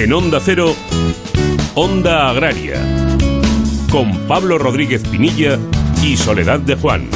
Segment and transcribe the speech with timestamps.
[0.00, 0.74] En Onda Cero,
[1.74, 2.80] Onda Agraria,
[3.90, 5.58] con Pablo Rodríguez Pinilla
[6.02, 7.06] y Soledad de Juan.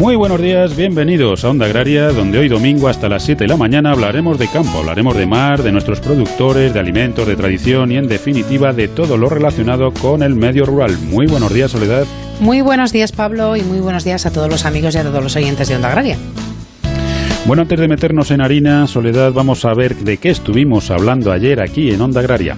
[0.00, 3.56] Muy buenos días, bienvenidos a Onda Agraria, donde hoy domingo hasta las 7 de la
[3.56, 7.98] mañana hablaremos de campo, hablaremos de mar, de nuestros productores, de alimentos, de tradición y
[7.98, 10.98] en definitiva de todo lo relacionado con el medio rural.
[11.04, 12.04] Muy buenos días, Soledad.
[12.40, 15.22] Muy buenos días, Pablo, y muy buenos días a todos los amigos y a todos
[15.22, 16.18] los oyentes de Onda Agraria.
[17.46, 21.60] Bueno, antes de meternos en harina, Soledad, vamos a ver de qué estuvimos hablando ayer
[21.60, 22.56] aquí en Onda Agraria.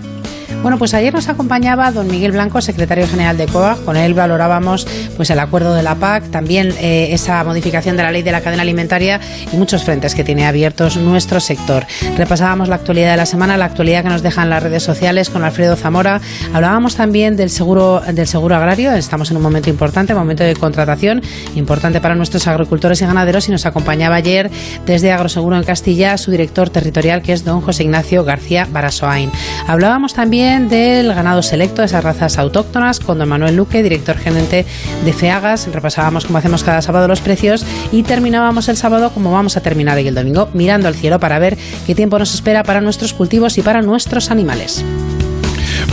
[0.63, 3.83] Bueno, pues ayer nos acompañaba don Miguel Blanco, secretario general de COAG.
[3.83, 8.13] Con él valorábamos pues el acuerdo de la PAC, también eh, esa modificación de la
[8.13, 9.21] ley de la cadena alimentaria
[9.51, 11.87] y muchos frentes que tiene abiertos nuestro sector.
[12.19, 15.45] Repasábamos la actualidad de la semana, la actualidad que nos dejan las redes sociales con
[15.45, 16.21] Alfredo Zamora.
[16.53, 18.93] Hablábamos también del seguro del seguro agrario.
[18.93, 21.23] Estamos en un momento importante, momento de contratación
[21.55, 24.51] importante para nuestros agricultores y ganaderos y nos acompañaba ayer
[24.85, 29.31] desde Agroseguro en Castilla su director territorial que es don José Ignacio García Barasoain.
[29.67, 34.67] Hablábamos también del ganado selecto, de esas razas autóctonas, con don Manuel Luque, director gerente
[35.05, 35.69] de FEAGAS.
[35.73, 39.97] Repasábamos, como hacemos cada sábado, los precios y terminábamos el sábado como vamos a terminar
[39.97, 43.59] hoy el domingo, mirando al cielo para ver qué tiempo nos espera para nuestros cultivos
[43.59, 44.85] y para nuestros animales.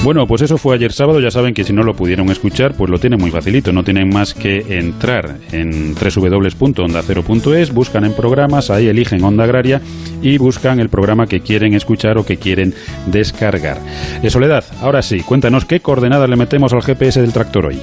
[0.03, 1.19] Bueno, pues eso fue ayer sábado.
[1.19, 3.73] Ya saben que si no lo pudieron escuchar, pues lo tienen muy facilito.
[3.73, 9.81] No tienen más que entrar en www.ondacero.es, buscan en programas, ahí eligen Onda Agraria
[10.21, 12.73] y buscan el programa que quieren escuchar o que quieren
[13.07, 13.79] descargar.
[14.23, 17.79] Eh, Soledad, ahora sí, cuéntanos qué coordenadas le metemos al GPS del tractor hoy.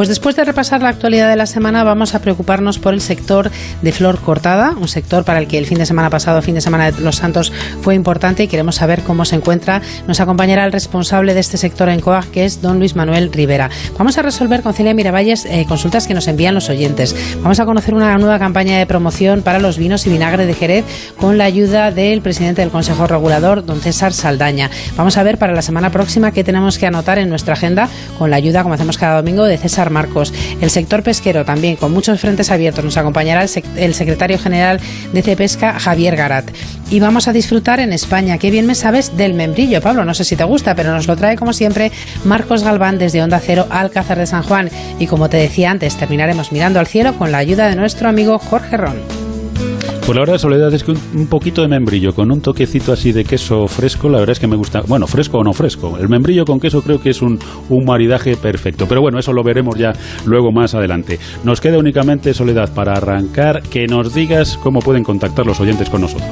[0.00, 3.50] Pues después de repasar la actualidad de la semana, vamos a preocuparnos por el sector
[3.82, 6.60] de flor cortada, un sector para el que el fin de semana pasado, fin de
[6.60, 9.82] semana de Los Santos, fue importante y queremos saber cómo se encuentra.
[10.06, 13.70] Nos acompañará el responsable de este sector en COAG, que es don Luis Manuel Rivera.
[13.98, 17.14] Vamos a resolver con Celia Miravalles eh, consultas que nos envían los oyentes.
[17.42, 20.84] Vamos a conocer una nueva campaña de promoción para los vinos y vinagre de Jerez
[21.18, 24.70] con la ayuda del presidente del Consejo Regulador, don César Saldaña.
[24.96, 27.88] Vamos a ver para la semana próxima qué tenemos que anotar en nuestra agenda
[28.18, 30.32] con la ayuda, como hacemos cada domingo, de César Marcos.
[30.60, 33.44] El sector pesquero también, con muchos frentes abiertos, nos acompañará
[33.76, 34.80] el, secretario general
[35.12, 36.50] de Cepesca, Javier Garat.
[36.90, 38.38] Y vamos a disfrutar en España.
[38.38, 40.04] Qué bien me sabes del membrillo, Pablo.
[40.04, 41.92] No sé si te gusta, pero nos lo trae como siempre
[42.24, 44.68] Marcos Galván desde Onda Cero, Alcázar de San Juan.
[44.98, 48.38] Y como te decía antes, terminaremos mirando al cielo con la ayuda de nuestro amigo
[48.38, 49.19] Jorge Ron.
[50.10, 53.24] Pues la verdad, Soledad, es que un, poquito de membrillo con un toquecito así de
[53.24, 54.80] queso fresco, la verdad es que me gusta.
[54.80, 55.96] Bueno, fresco o no fresco.
[56.00, 57.38] El membrillo con queso creo que es un,
[57.68, 58.88] un maridaje perfecto.
[58.88, 59.92] Pero bueno, eso lo veremos ya
[60.26, 61.20] luego más adelante.
[61.44, 66.00] Nos queda únicamente, Soledad, para arrancar, que nos digas cómo pueden contactar los oyentes con
[66.00, 66.28] nosotros.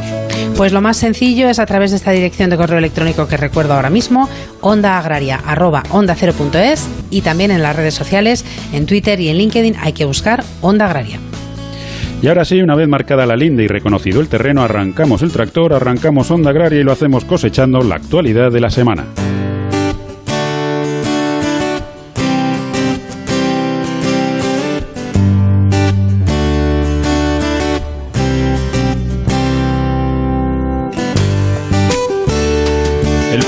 [0.57, 3.75] Pues lo más sencillo es a través de esta dirección de correo electrónico que recuerdo
[3.75, 4.29] ahora mismo,
[4.61, 10.43] ondaagraria.onda0.es y también en las redes sociales, en Twitter y en LinkedIn hay que buscar
[10.63, 11.21] Onda Agraria.
[12.21, 15.73] Y ahora sí, una vez marcada la linda y reconocido el terreno, arrancamos el tractor,
[15.73, 19.05] arrancamos onda agraria y lo hacemos cosechando la actualidad de la semana.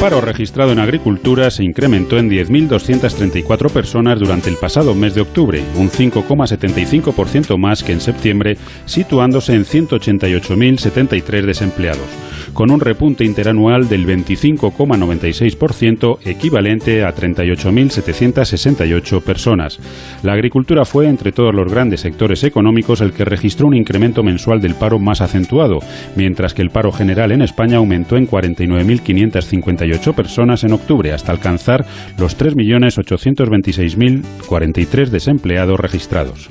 [0.01, 5.63] Paro registrado en agricultura se incrementó en 10.234 personas durante el pasado mes de octubre,
[5.77, 8.57] un 5,75% más que en septiembre,
[8.87, 12.09] situándose en 188.073 desempleados
[12.53, 19.79] con un repunte interanual del 25,96%, equivalente a 38.768 personas.
[20.23, 24.61] La agricultura fue, entre todos los grandes sectores económicos, el que registró un incremento mensual
[24.61, 25.81] del paro más acentuado,
[26.17, 31.85] mientras que el paro general en España aumentó en 49.558 personas en octubre, hasta alcanzar
[32.19, 36.51] los 3.826.043 desempleados registrados.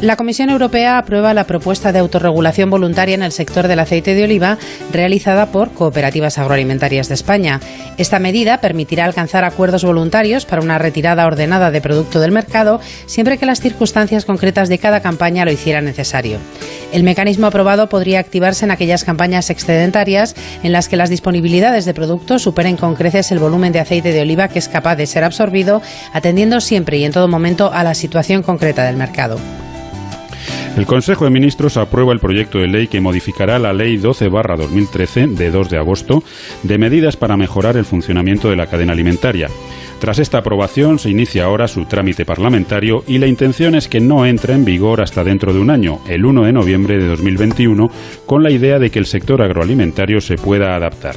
[0.00, 4.22] La Comisión Europea aprueba la propuesta de autorregulación voluntaria en el sector del aceite de
[4.22, 4.56] oliva
[4.92, 7.58] realizada por cooperativas agroalimentarias de España.
[7.96, 13.38] Esta medida permitirá alcanzar acuerdos voluntarios para una retirada ordenada de producto del mercado siempre
[13.38, 16.38] que las circunstancias concretas de cada campaña lo hicieran necesario.
[16.92, 21.94] El mecanismo aprobado podría activarse en aquellas campañas excedentarias en las que las disponibilidades de
[21.94, 25.24] productos superen con creces el volumen de aceite de oliva que es capaz de ser
[25.24, 29.40] absorbido, atendiendo siempre y en todo momento a la situación concreta del mercado.
[30.76, 35.50] El Consejo de Ministros aprueba el proyecto de ley que modificará la Ley 12-2013 de
[35.50, 36.22] 2 de agosto
[36.62, 39.48] de medidas para mejorar el funcionamiento de la cadena alimentaria.
[39.98, 44.26] Tras esta aprobación se inicia ahora su trámite parlamentario y la intención es que no
[44.26, 47.90] entre en vigor hasta dentro de un año, el 1 de noviembre de 2021,
[48.24, 51.16] con la idea de que el sector agroalimentario se pueda adaptar.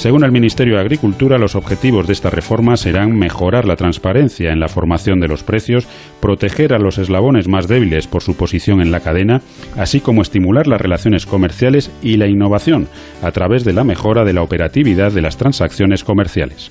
[0.00, 4.58] Según el Ministerio de Agricultura, los objetivos de esta reforma serán mejorar la transparencia en
[4.58, 5.86] la formación de los precios,
[6.22, 9.42] proteger a los eslabones más débiles por su posición en la cadena,
[9.76, 12.88] así como estimular las relaciones comerciales y la innovación
[13.22, 16.70] a través de la mejora de la operatividad de las transacciones comerciales.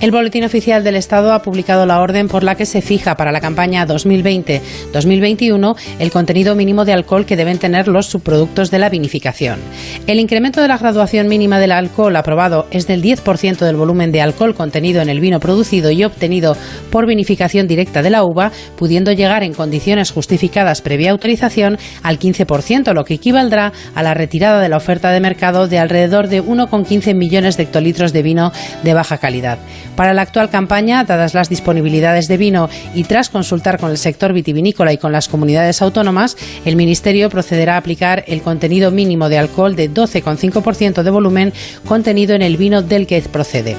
[0.00, 3.32] El Boletín Oficial del Estado ha publicado la orden por la que se fija para
[3.32, 8.90] la campaña 2020-2021 el contenido mínimo de alcohol que deben tener los subproductos de la
[8.90, 9.58] vinificación.
[10.06, 14.20] El incremento de la graduación mínima del alcohol aprobado es del 10% del volumen de
[14.20, 16.56] alcohol contenido en el vino producido y obtenido
[16.92, 22.94] por vinificación directa de la uva, pudiendo llegar en condiciones justificadas previa autorización al 15%,
[22.94, 27.16] lo que equivaldrá a la retirada de la oferta de mercado de alrededor de 1,15
[27.16, 28.52] millones de hectolitros de vino
[28.84, 29.58] de baja calidad.
[29.98, 34.32] Para la actual campaña, dadas las disponibilidades de vino y tras consultar con el sector
[34.32, 39.38] vitivinícola y con las comunidades autónomas, el Ministerio procederá a aplicar el contenido mínimo de
[39.38, 41.52] alcohol de 12,5% de volumen
[41.84, 43.76] contenido en el vino del que procede.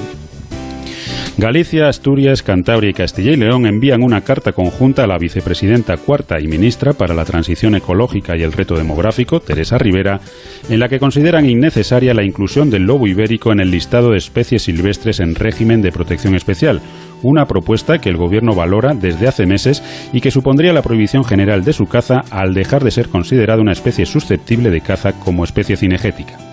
[1.38, 6.38] Galicia, Asturias, Cantabria y Castilla y León envían una carta conjunta a la vicepresidenta cuarta
[6.40, 10.20] y ministra para la Transición Ecológica y el Reto Demográfico, Teresa Rivera,
[10.68, 14.64] en la que consideran innecesaria la inclusión del lobo ibérico en el listado de especies
[14.64, 16.82] silvestres en régimen de protección especial,
[17.22, 21.64] una propuesta que el Gobierno valora desde hace meses y que supondría la prohibición general
[21.64, 25.76] de su caza al dejar de ser considerada una especie susceptible de caza como especie
[25.76, 26.49] cinegética.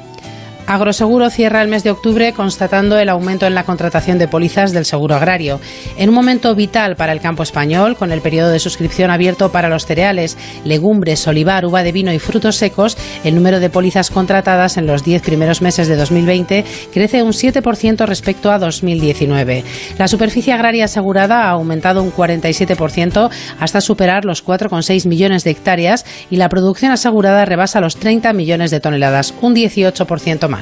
[0.67, 4.83] Agroseguro cierra el mes de octubre constatando el aumento en la contratación de pólizas del
[4.83, 5.61] seguro agrario.
[5.97, 9.69] En un momento vital para el campo español, con el periodo de suscripción abierto para
[9.69, 14.75] los cereales, legumbres, olivar, uva de vino y frutos secos, el número de pólizas contratadas
[14.75, 19.63] en los 10 primeros meses de 2020 crece un 7% respecto a 2019.
[19.97, 26.05] La superficie agraria asegurada ha aumentado un 47% hasta superar los 4,6 millones de hectáreas
[26.29, 30.56] y la producción asegurada rebasa los 30 millones de toneladas, un 18% más.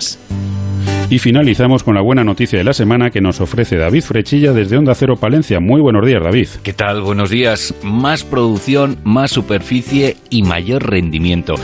[1.09, 4.77] Y finalizamos con la buena noticia de la semana que nos ofrece David Frechilla desde
[4.77, 5.59] Onda Cero Palencia.
[5.59, 6.47] Muy buenos días, David.
[6.63, 7.01] ¿Qué tal?
[7.01, 7.75] Buenos días.
[7.83, 11.55] Más producción, más superficie y mayor rendimiento.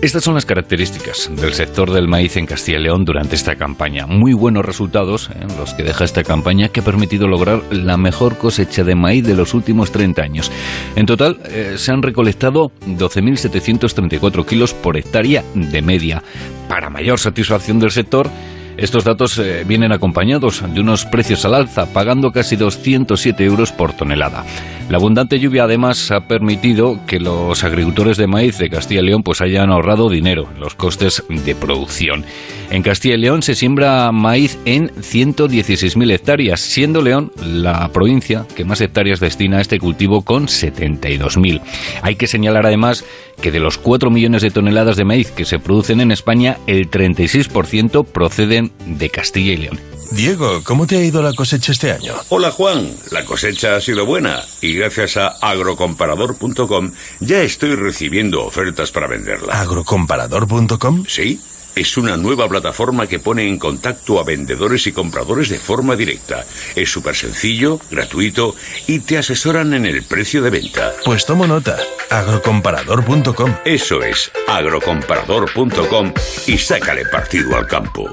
[0.00, 4.06] Estas son las características del sector del maíz en Castilla y León durante esta campaña.
[4.06, 5.44] Muy buenos resultados ¿eh?
[5.58, 9.34] los que deja esta campaña que ha permitido lograr la mejor cosecha de maíz de
[9.34, 10.52] los últimos 30 años.
[10.94, 16.22] En total eh, se han recolectado 12.734 kilos por hectárea de media.
[16.68, 18.30] Para mayor satisfacción del sector,
[18.76, 23.92] estos datos eh, vienen acompañados de unos precios al alza, pagando casi 207 euros por
[23.92, 24.44] tonelada.
[24.88, 29.22] La abundante lluvia además ha permitido que los agricultores de maíz de Castilla y León
[29.22, 32.24] pues hayan ahorrado dinero en los costes de producción.
[32.70, 38.64] En Castilla y León se siembra maíz en 116.000 hectáreas, siendo León la provincia que
[38.64, 41.60] más hectáreas destina a este cultivo con 72.000.
[42.00, 43.04] Hay que señalar además
[43.42, 46.90] que de los 4 millones de toneladas de maíz que se producen en España, el
[46.90, 49.80] 36% proceden de Castilla y León.
[50.12, 52.14] Diego, ¿cómo te ha ido la cosecha este año?
[52.30, 58.90] Hola Juan, la cosecha ha sido buena y gracias a agrocomparador.com ya estoy recibiendo ofertas
[58.90, 59.60] para venderla.
[59.60, 61.04] ¿Agrocomparador.com?
[61.06, 61.40] Sí.
[61.74, 66.44] Es una nueva plataforma que pone en contacto a vendedores y compradores de forma directa.
[66.74, 68.56] Es súper sencillo, gratuito
[68.88, 70.92] y te asesoran en el precio de venta.
[71.04, 71.76] Pues tomo nota.
[72.10, 73.54] Agrocomparador.com.
[73.64, 76.12] Eso es, agrocomparador.com
[76.48, 78.12] y sácale partido al campo.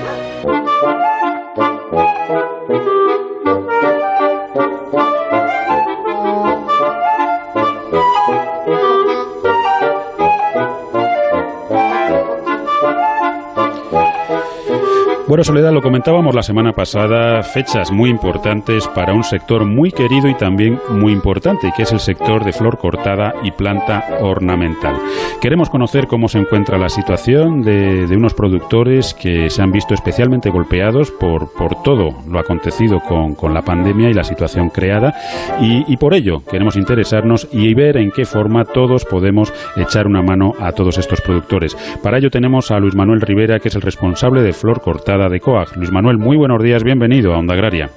[15.31, 20.27] Bueno, Soledad, lo comentábamos la semana pasada, fechas muy importantes para un sector muy querido
[20.27, 24.97] y también muy importante, que es el sector de flor cortada y planta ornamental.
[25.39, 30.49] Queremos conocer cómo se encuentra la situación de, unos productores que se han visto especialmente
[30.49, 35.15] golpeados por, por todo lo acontecido con, con la pandemia y la situación creada,
[35.61, 40.21] y, y por ello queremos interesarnos y ver en qué forma todos podemos echar una
[40.21, 41.77] mano a todos estos productores.
[42.03, 45.39] Para ello tenemos a Luis Manuel Rivera, que es el responsable de flor cortada de
[45.39, 45.75] COAG.
[45.77, 47.89] Luis Manuel, muy buenos días, bienvenido a Onda Agraria.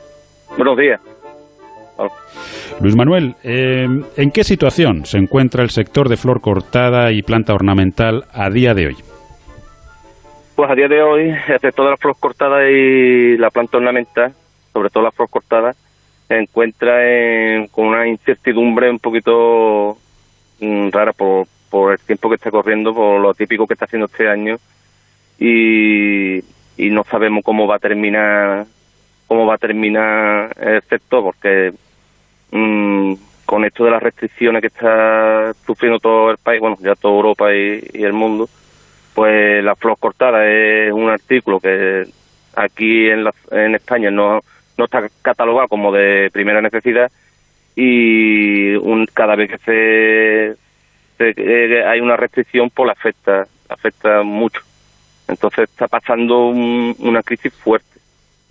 [0.57, 1.01] Buenos días.
[2.81, 7.55] Luis Manuel, eh, ¿en qué situación se encuentra el sector de flor cortada y planta
[7.55, 8.97] ornamental a día de hoy?
[10.57, 14.33] Pues a día de hoy, excepto de la flor cortada y la planta ornamental,
[14.73, 15.75] sobre todo la flor cortada,
[16.27, 16.99] se encuentra
[17.71, 19.97] con una incertidumbre un poquito
[20.61, 24.07] mm, rara por, por el tiempo que está corriendo, por lo típico que está haciendo
[24.07, 24.57] este año
[25.39, 26.41] y,
[26.77, 28.67] y no sabemos cómo va a terminar
[29.27, 31.73] cómo va a terminar el sector porque
[32.51, 33.15] mm,
[33.47, 37.55] con esto de las restricciones que está sufriendo todo el país, bueno, ya toda Europa
[37.55, 38.49] y, el mundo,
[39.15, 42.07] pues la flor cortada es un artículo que
[42.57, 44.41] aquí en, en España no,
[44.77, 47.11] no está catalogado como de primera necesidad
[47.77, 50.57] y un, cada vez que se,
[51.19, 54.61] eh, hay una restricción pues la afecta afecta mucho
[55.29, 57.95] entonces está pasando una crisis fuerte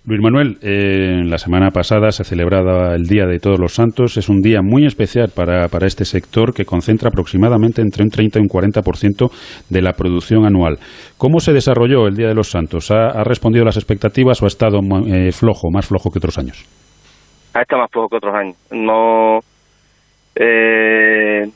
[0.06, 4.18] Luis Manuel, eh, la semana pasada se celebraba el Día de Todos los Santos.
[4.18, 8.38] Es un día muy especial para, para este sector que concentra aproximadamente entre un 30
[8.38, 9.30] y un 40%
[9.70, 10.76] de la producción anual.
[11.16, 12.90] ¿Cómo se desarrolló el Día de los Santos?
[12.90, 16.68] ¿Ha, respondido a las expectativas o ha estado eh, flojo, más flojo que otros años?
[17.54, 18.56] Ha estado más flojo que otros años.
[18.72, 19.38] No,
[20.36, 21.48] eh,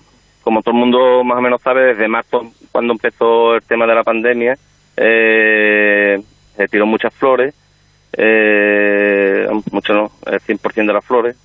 [0.43, 2.41] como todo el mundo más o menos sabe, desde marzo,
[2.73, 4.55] cuando empezó el tema de la pandemia,
[4.99, 7.55] se tiró muchas flores
[8.12, 11.37] eh, mucho no, el 100% de las flores.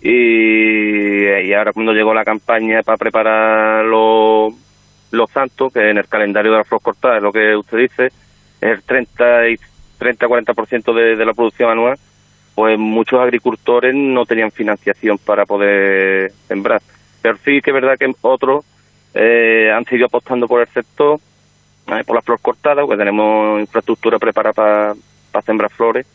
[0.00, 4.54] Y, ahora cuando llegó la campaña para preparar los,
[5.10, 8.06] los santos, que en el calendario de las flores cortadas es lo que usted dice,
[8.06, 8.12] es
[8.60, 9.56] el 30 y
[9.98, 11.98] 30-40% de, de la producción anual,
[12.54, 16.82] pues muchos agricultores no tenían financiación para poder sembrar.
[17.22, 18.64] Pero sí que es verdad que otros
[19.14, 21.20] eh, han seguido apostando por el sector, eh,
[21.86, 24.94] por las flores cortadas, porque tenemos infraestructura preparada
[25.32, 26.06] para sembrar flores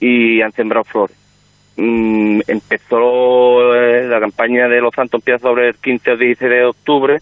[0.00, 1.16] y han sembrado flores.
[1.76, 6.64] Mm, empezó eh, la campaña de Los Santos empieza sobre el 15 o 16 de
[6.64, 7.18] octubre.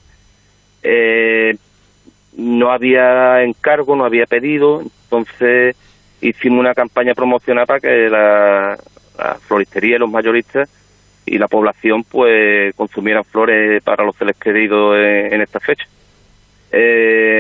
[0.83, 1.57] Eh,
[2.37, 5.77] no había encargo, no había pedido, entonces
[6.23, 8.79] hicimos una campaña promocional para que la,
[9.47, 10.71] floristería y los mayoristas
[11.25, 15.85] y la población pues consumieran flores para los seres queridos en, esta fecha.
[16.73, 17.36] Eh,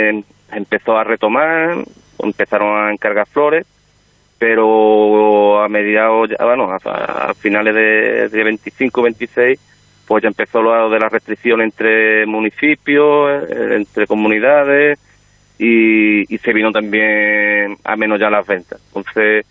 [0.57, 1.85] empezó a retomar,
[2.19, 3.67] empezaron a encargar flores
[4.39, 9.59] pero a mediados, bueno, a, finales de, de 25, 26,
[10.07, 14.99] pues ya empezó lo de la restricción entre municipios, eh, entre comunidades
[15.59, 18.81] y, se vino también a menos ya las ventas.
[18.89, 19.47] Entonces,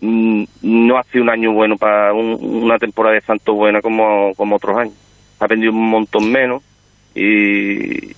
[0.00, 4.56] mm, no ha sido un año bueno para una temporada de santo buena como, como
[4.56, 4.94] otros años.
[5.40, 6.62] Ha vendido un montón menos
[7.14, 8.14] y,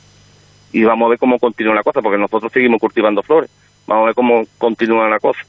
[0.72, 3.50] y vamos a ver cómo continúa la cosa, porque nosotros seguimos cultivando flores.
[3.86, 5.40] Vamos a ver cómo continúa la cosa.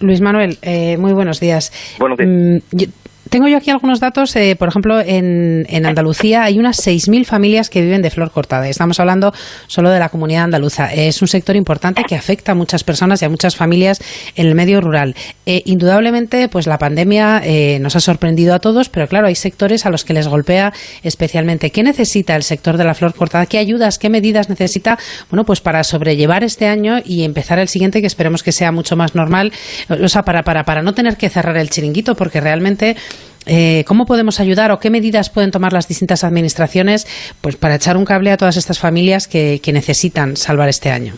[0.00, 1.72] Luis Manuel, eh, muy buenos días.
[1.98, 2.30] Buenos días.
[2.30, 2.84] Mm,
[3.30, 7.70] tengo yo aquí algunos datos, eh, por ejemplo, en, en, Andalucía hay unas 6.000 familias
[7.70, 8.68] que viven de flor cortada.
[8.68, 9.32] Estamos hablando
[9.66, 10.92] solo de la comunidad andaluza.
[10.92, 14.00] Es un sector importante que afecta a muchas personas y a muchas familias
[14.34, 15.14] en el medio rural.
[15.44, 19.86] Eh, indudablemente, pues la pandemia eh, nos ha sorprendido a todos, pero claro, hay sectores
[19.86, 21.70] a los que les golpea especialmente.
[21.70, 23.46] ¿Qué necesita el sector de la flor cortada?
[23.46, 24.98] ¿Qué ayudas, qué medidas necesita?
[25.30, 28.96] Bueno, pues para sobrellevar este año y empezar el siguiente, que esperemos que sea mucho
[28.96, 29.52] más normal.
[29.88, 32.96] O sea, para, para, para no tener que cerrar el chiringuito, porque realmente
[33.46, 37.06] eh, ¿Cómo podemos ayudar o qué medidas pueden tomar las distintas administraciones
[37.40, 41.14] pues, para echar un cable a todas estas familias que, necesitan salvar este año?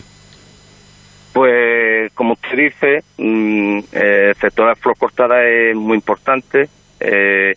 [1.33, 6.69] Pues, como usted dice, mm, el sector de la flor cortada es muy importante.
[6.99, 7.55] Eh,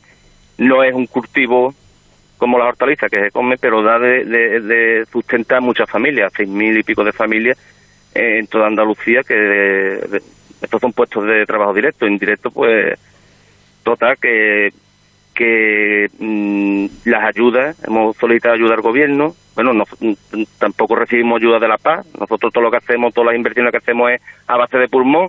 [0.58, 1.74] no es un cultivo
[2.38, 6.76] como la hortaliza que se come, pero da de, de, sustentar muchas familias, seis mil
[6.76, 7.58] y pico de familias
[8.14, 10.00] en toda Andalucía, que
[10.60, 12.98] estos son puestos de trabajo directo, indirecto, pues
[13.82, 14.72] Total, que,
[15.34, 19.84] que mm, las ayudas, hemos solicitado ayuda al gobierno, bueno, no,
[20.58, 23.78] tampoco recibimos ayuda de la paz, nosotros todo lo que hacemos, todas las inversiones que
[23.78, 25.28] hacemos es a base de pulmón,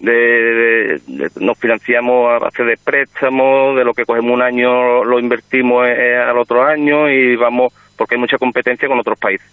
[0.00, 1.00] de,
[1.40, 6.36] nos financiamos a base de préstamos, de lo que cogemos un año lo invertimos al
[6.38, 9.46] otro año y vamos, porque hay mucha competencia con otros países.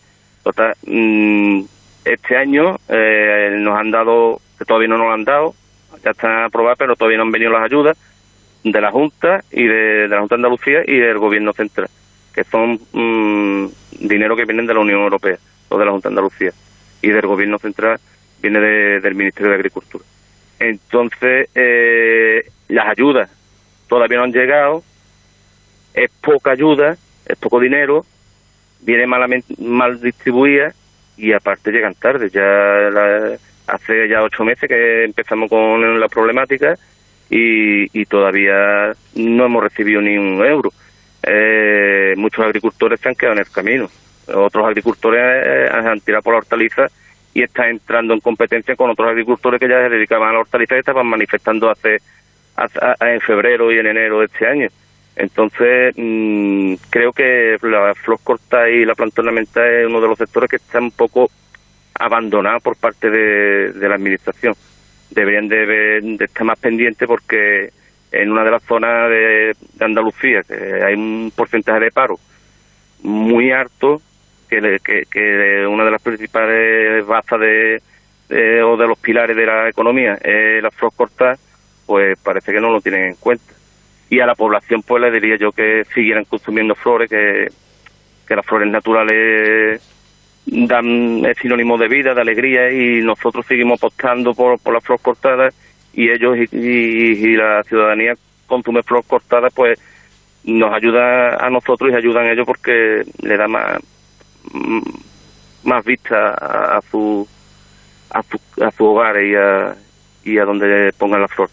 [0.43, 1.61] Total, mm,
[2.05, 5.53] este año eh, nos han dado, todavía no nos han dado,
[6.03, 7.97] ya están aprobadas, pero todavía no han venido las ayudas,
[8.63, 11.89] de la Junta y de, la Junta de Andalucía y del Gobierno Central,
[12.33, 13.67] que son mm,
[13.99, 15.37] dinero que vienen de la Unión Europea,
[15.69, 16.51] o de la Junta de Andalucía,
[17.01, 17.99] y del Gobierno Central
[18.41, 20.03] viene del Ministerio de Agricultura.
[20.59, 23.29] Entonces, eh, las ayudas
[23.87, 24.83] todavía no han llegado,
[25.93, 28.05] es poca ayuda, es poco dinero,
[28.81, 30.73] viene malamente, mal distribuida
[31.17, 32.29] y aparte llegan tarde.
[32.29, 33.37] Ya
[33.67, 36.77] hace ya ocho meses que empezamos con la problemática
[37.33, 40.71] y, todavía no hemos recibido ni un euro.
[41.23, 43.89] Eh, muchos agricultores se han quedado en el camino.
[44.33, 46.87] Otros agricultores eh, han tirado por la hortaliza
[47.33, 50.75] y están entrando en competencia con otros agricultores que ya se dedicaban a la hortaliza
[50.75, 51.99] y estaban manifestando hace,
[52.99, 54.67] en febrero y en enero de este año.
[55.15, 60.17] Entonces, mm, creo que la flor corta y la planta ornamental es uno de los
[60.17, 61.29] sectores que está un poco
[61.93, 64.53] abandonado por parte de, la administración.
[65.11, 67.69] Deberían de, estar más pendientes porque
[68.11, 72.19] en una de las zonas de, Andalucía que hay un porcentaje de paro
[73.03, 74.01] muy alto,
[74.47, 77.81] que, que, una de las principales bazas de,
[78.63, 81.35] o de los pilares de la economía es la flor corta,
[81.85, 83.53] pues parece que no lo tienen en cuenta.
[84.09, 87.47] Y a la población pues le diría yo que siguieran consumiendo flores, que,
[88.27, 89.90] que las flores naturales
[90.45, 95.01] dan es sinónimo de vida, de alegría y nosotros seguimos apostando por, por las flores
[95.01, 95.55] cortadas
[95.93, 98.13] y ellos y, la ciudadanía
[98.47, 99.79] consume flores cortadas pues
[100.43, 103.79] nos ayuda a nosotros y ayudan a ellos porque le da más
[105.63, 107.27] más vista a, su
[108.09, 109.75] a su, a su hogar y a,
[110.23, 111.49] y a donde pongan la flor.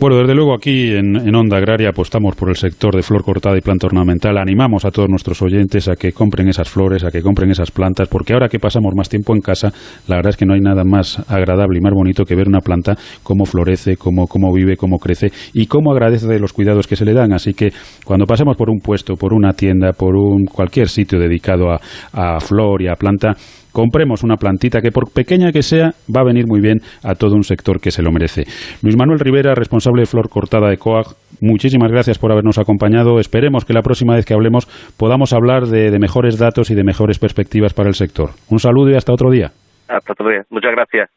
[0.00, 3.60] Bueno, desde luego aquí en, Onda Agraria apostamos por el sector de flor cortada y
[3.60, 4.38] planta ornamental.
[4.38, 8.06] Animamos a todos nuestros oyentes a que compren esas flores, a que compren esas plantas,
[8.06, 9.72] porque ahora que pasamos más tiempo en casa,
[10.06, 12.60] la verdad es que no hay nada más agradable y más bonito que ver una
[12.60, 16.94] planta cómo florece, cómo, cómo vive, cómo crece y cómo agradece de los cuidados que
[16.94, 17.32] se le dan.
[17.32, 17.72] Así que
[18.04, 21.80] cuando pasemos por un puesto, por una tienda, por un cualquier sitio dedicado a,
[22.12, 23.34] a flor y a planta,
[23.72, 27.34] compremos una plantita que por pequeña que sea va a venir muy bien a todo
[27.34, 28.44] un sector que se lo merece.
[28.82, 31.06] Luis Manuel Rivera, responsable de Flor Cortada de COAG,
[31.40, 33.20] muchísimas gracias por habernos acompañado.
[33.20, 37.18] Esperemos que la próxima vez que hablemos podamos hablar de, mejores datos y de mejores
[37.18, 38.30] perspectivas para el sector.
[38.50, 39.50] Un saludo y hasta otro día.
[39.88, 40.42] Hasta otro día.
[40.50, 41.10] Muchas gracias.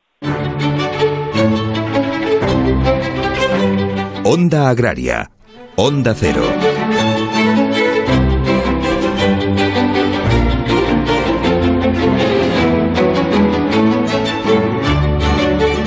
[4.23, 5.29] Onda Agraria.
[5.75, 6.43] Onda Cero.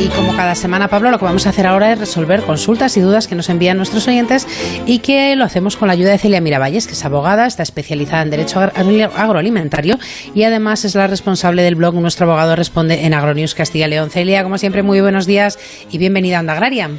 [0.04, 3.00] Y como cada semana, Pablo, lo que vamos a hacer ahora es resolver consultas y
[3.00, 4.46] dudas que nos envían nuestros oyentes
[4.84, 8.22] y que lo hacemos con la ayuda de Celia Miravalles, que es abogada, está especializada
[8.22, 9.94] en Derecho Agroalimentario
[10.34, 14.10] y además es la responsable del blog Nuestro Abogado Responde en Agronews Castilla León.
[14.10, 15.58] Celia, como siempre, muy buenos días
[15.90, 16.90] y bienvenida a Onda Agraria.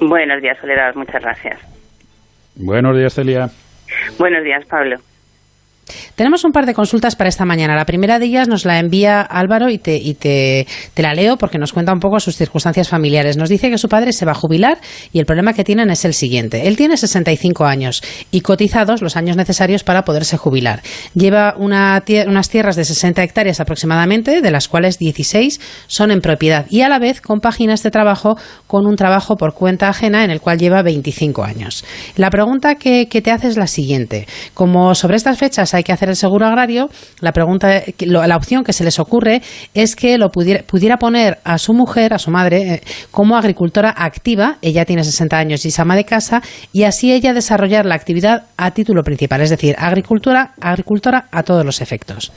[0.00, 0.94] Buenos días, Soledad.
[0.94, 1.58] Muchas gracias.
[2.54, 3.50] Buenos días, Celia.
[4.18, 4.96] Buenos días, Pablo.
[6.14, 7.76] Tenemos un par de consultas para esta mañana.
[7.76, 11.92] La primera de ellas nos la envía Álvaro y, te, la leo porque nos cuenta
[11.92, 13.36] un poco sus circunstancias familiares.
[13.36, 14.78] Nos dice que su padre se va a jubilar
[15.12, 16.66] y el problema que tienen es el siguiente.
[16.66, 20.82] Él tiene 65 años y cotizados los años necesarios para poderse jubilar.
[21.14, 26.80] Lleva unas tierras de 60 hectáreas aproximadamente, de las cuales 16 son en propiedad y
[26.80, 30.58] a la vez compagina este trabajo con un trabajo por cuenta ajena en el cual
[30.58, 31.84] lleva 25 años.
[32.16, 34.26] La pregunta que, que te hace es la siguiente.
[34.54, 36.88] Como sobre estas fechas hay que hacer el seguro agrario,
[37.20, 39.42] la pregunta, la opción que se les ocurre
[39.74, 43.94] es que lo pudiera, pudiera poner a su mujer, a su madre, eh, como agricultora
[43.96, 44.58] activa.
[44.62, 48.44] Ella tiene 60 años y es ama de casa y así ella desarrollar la actividad
[48.56, 52.32] a título principal, es decir, agricultura, agricultora a todos los efectos.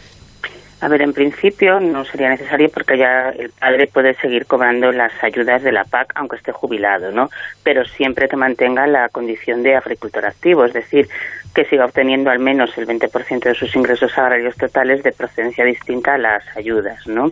[0.81, 5.11] A ver, en principio no sería necesario porque ya el padre puede seguir cobrando las
[5.21, 7.29] ayudas de la PAC aunque esté jubilado, ¿no?
[7.63, 11.09] Pero siempre que mantenga la condición de agricultor activo, es decir,
[11.53, 16.13] que siga obteniendo al menos el 20% de sus ingresos agrarios totales de procedencia distinta
[16.13, 17.31] a las ayudas, ¿no?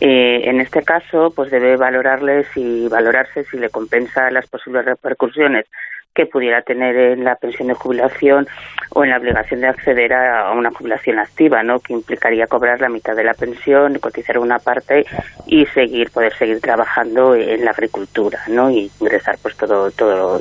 [0.00, 5.66] Eh, en este caso, pues debe valorarles y valorarse si le compensa las posibles repercusiones
[6.14, 8.46] que pudiera tener en la pensión de jubilación
[8.90, 11.80] o en la obligación de acceder a una jubilación activa, ¿no?
[11.80, 15.04] Que implicaría cobrar la mitad de la pensión, cotizar una parte
[15.46, 18.70] y seguir poder seguir trabajando en la agricultura, ¿no?
[18.70, 20.40] Y ingresar pues todo todo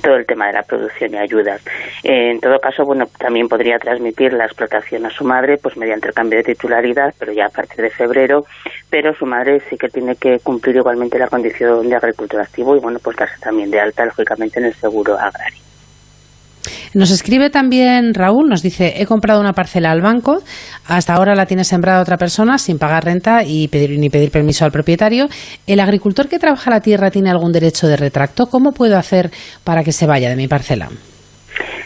[0.00, 1.60] todo el tema de la producción y ayudas.
[2.04, 6.14] En todo caso, bueno, también podría transmitir la explotación a su madre pues mediante el
[6.14, 8.44] cambio de titularidad, pero ya a partir de febrero,
[8.88, 12.80] pero su madre sí que tiene que cumplir igualmente la condición de agricultor activo y
[12.80, 15.60] bueno, pues darse también de alta lógicamente en el seguro agrario.
[16.92, 20.42] Nos escribe también Raúl, nos dice, he comprado una parcela al banco,
[20.86, 24.64] hasta ahora la tiene sembrada otra persona sin pagar renta y pedir, ni pedir permiso
[24.64, 25.28] al propietario.
[25.66, 28.46] ¿El agricultor que trabaja la tierra tiene algún derecho de retracto?
[28.46, 29.30] ¿Cómo puedo hacer
[29.62, 30.88] para que se vaya de mi parcela?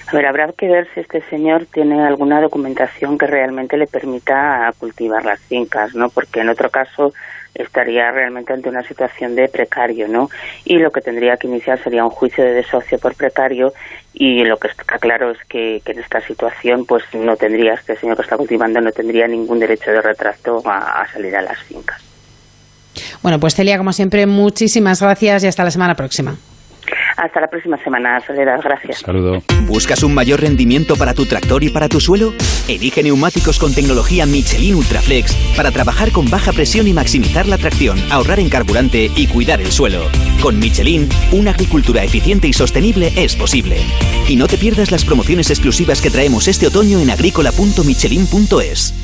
[0.07, 4.71] A ver, habrá que ver si este señor tiene alguna documentación que realmente le permita
[4.79, 6.09] cultivar las fincas, ¿no?
[6.09, 7.13] Porque en otro caso
[7.55, 10.29] estaría realmente ante una situación de precario, ¿no?
[10.65, 13.73] Y lo que tendría que iniciar sería un juicio de desocio por precario
[14.13, 18.17] y lo que está claro es que, en esta situación pues no tendría, este señor
[18.17, 22.03] que está cultivando no tendría ningún derecho de retrato a, salir a las fincas.
[23.23, 26.37] Bueno, pues Celia, como siempre, muchísimas gracias y hasta la semana próxima.
[27.17, 28.61] Hasta la próxima semana, Soledad.
[28.63, 28.99] Gracias.
[29.01, 29.43] Saludo.
[29.67, 32.35] ¿Buscas un mayor rendimiento para tu tractor y para tu suelo?
[32.69, 37.99] Elige neumáticos con tecnología Michelin Ultraflex para trabajar con baja presión y maximizar la tracción,
[38.11, 40.09] ahorrar en carburante y cuidar el suelo.
[40.43, 43.79] Con Michelin, una agricultura eficiente y sostenible es posible.
[44.29, 49.04] Y no te pierdas las promociones exclusivas que traemos este otoño en agrícola.michelin.es.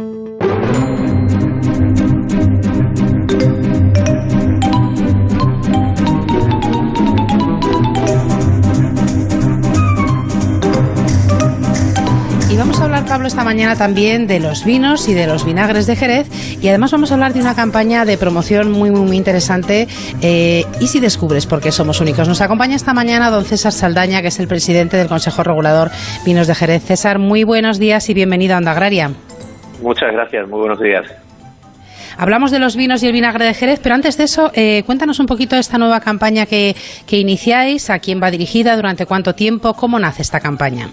[13.11, 16.29] Pablo, esta mañana también de los vinos y de los vinagres de Jerez
[16.61, 19.89] y además vamos a hablar de una campaña de promoción muy, muy, muy interesante
[20.21, 22.29] eh, y si descubres por qué somos únicos.
[22.29, 25.91] Nos acompaña esta mañana don César Saldaña, que es el presidente del Consejo Regulador
[26.23, 26.85] Vinos de Jerez.
[26.85, 29.11] César, muy buenos días y bienvenido a Onda Agraria.
[29.81, 31.05] Muchas gracias, muy buenos días.
[32.17, 35.19] Hablamos de los vinos y el vinagre de Jerez, pero antes de eso, eh, cuéntanos
[35.19, 39.35] un poquito de esta nueva campaña que, que iniciáis, a quién va dirigida, durante cuánto
[39.35, 40.87] tiempo, cómo nace esta campaña.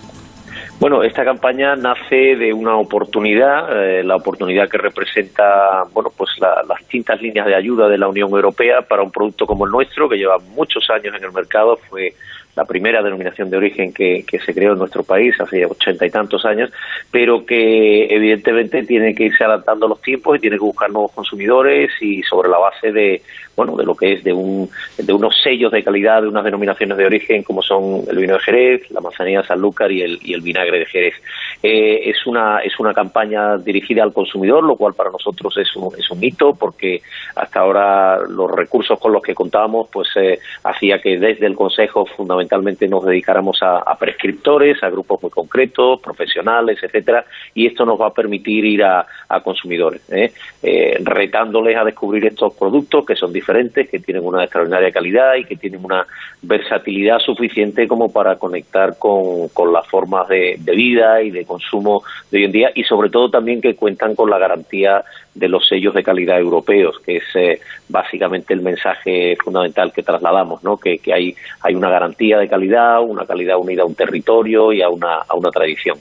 [0.80, 6.78] Bueno, esta campaña nace de una oportunidad, eh, la oportunidad que representa, bueno, pues las
[6.78, 10.16] distintas líneas de ayuda de la Unión Europea para un producto como el nuestro, que
[10.16, 12.14] lleva muchos años en el mercado, fue
[12.54, 16.44] la primera denominación de origen que, se creó en nuestro país hace ochenta y tantos
[16.44, 16.70] años,
[17.10, 21.10] pero que evidentemente tiene que irse adaptando a los tiempos y tiene que buscar nuevos
[21.10, 23.22] consumidores y sobre la base de
[23.58, 26.96] bueno de lo que es de un de unos sellos de calidad de unas denominaciones
[26.96, 30.42] de origen como son el vino de Jerez, la manzanilla Sanlúcar y el, y el
[30.42, 31.14] vinagre de Jerez.
[31.60, 35.92] Eh, es una es una campaña dirigida al consumidor, lo cual para nosotros es un,
[35.98, 37.02] es un hito porque
[37.34, 42.06] hasta ahora los recursos con los que contábamos pues eh, hacía que desde el Consejo
[42.06, 48.06] fundamentalmente nos dedicáramos a, prescriptores, a grupos muy concretos, profesionales, etcétera, y esto nos va
[48.06, 49.04] a permitir ir a,
[49.42, 50.32] consumidores, ¿eh?
[51.00, 53.47] retándoles a descubrir estos productos que son diferentes
[53.90, 56.06] que tienen una extraordinaria calidad y que tienen una
[56.42, 62.44] versatilidad suficiente como para conectar con, las formas de, vida y de consumo de hoy
[62.44, 65.02] en día y sobre todo también que cuentan con la garantía
[65.34, 70.62] de los sellos de calidad europeos, que es eh, básicamente el mensaje fundamental que trasladamos,
[70.62, 70.76] ¿no?
[70.76, 74.90] que, hay, hay una garantía de calidad, una calidad unida a un territorio y a
[74.90, 75.98] una, a una tradición.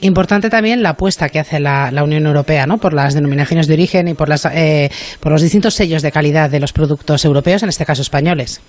[0.00, 2.78] Importante también la apuesta que hace la, Unión Europea ¿no?
[2.78, 6.50] por las denominaciones de origen y por, las, eh, por los distintos sellos de calidad
[6.50, 8.62] de los productos europeos, en este caso españoles.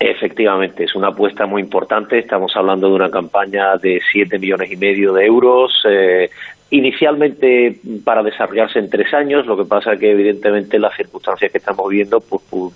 [0.00, 2.18] Efectivamente, es una apuesta muy importante.
[2.18, 5.72] Estamos hablando de una campaña de siete millones y medio de euros.
[5.88, 6.30] Eh,
[6.70, 11.88] inicialmente para desarrollarse en tres años, lo que pasa que evidentemente las circunstancias que estamos
[11.88, 12.74] viendo pues, pues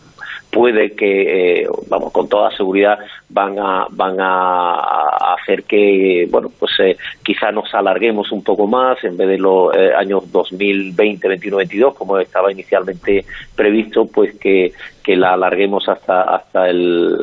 [0.53, 2.99] puede que, eh, vamos, con toda seguridad
[3.31, 9.03] van a, van a, hacer que, bueno, pues eh, quizá nos alarguemos un poco más
[9.03, 13.25] en vez de los eh, años 2020, 21, 22, como estaba inicialmente
[13.57, 17.17] previsto, pues que, que la alarguemos hasta hasta el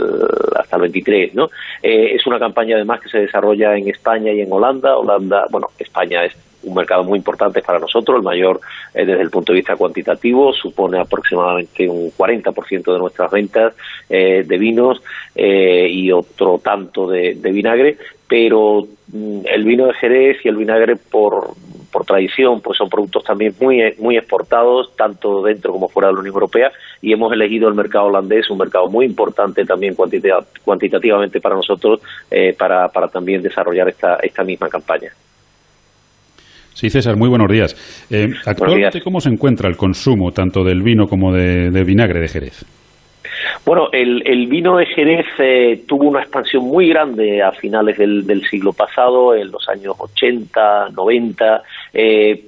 [0.58, 1.50] hasta el 23, ¿no?
[1.84, 4.98] es una campaña además que se desarrolla en España y en Holanda.
[4.98, 8.60] Holanda, bueno, España es un mercado muy importante para nosotros, el mayor
[8.94, 13.76] eh, desde el punto de vista cuantitativo, supone aproximadamente un 40% de nuestras ventas
[14.10, 15.02] eh, de vinos
[15.36, 20.96] eh, y otro tanto de, vinagre, pero mm, el vino de Jerez y el vinagre
[20.96, 21.54] por,
[21.92, 26.20] por tradición pues son productos también muy muy exportados tanto dentro como fuera de la
[26.20, 31.56] Unión Europea y hemos elegido el mercado holandés un mercado muy importante también cuantitativamente para
[31.56, 32.02] nosotros
[32.58, 35.12] para, para también desarrollar esta esta misma campaña.
[36.80, 37.76] Sí, César, muy buenos días.
[38.10, 42.66] Eh, actualmente, ¿cómo se encuentra el consumo tanto del vino como de, vinagre de Jerez?
[43.66, 48.72] Bueno, el, vino de Jerez eh, tuvo una expansión muy grande a finales del, siglo
[48.72, 51.64] pasado, en los años 80, 90,
[51.96, 52.46] eh,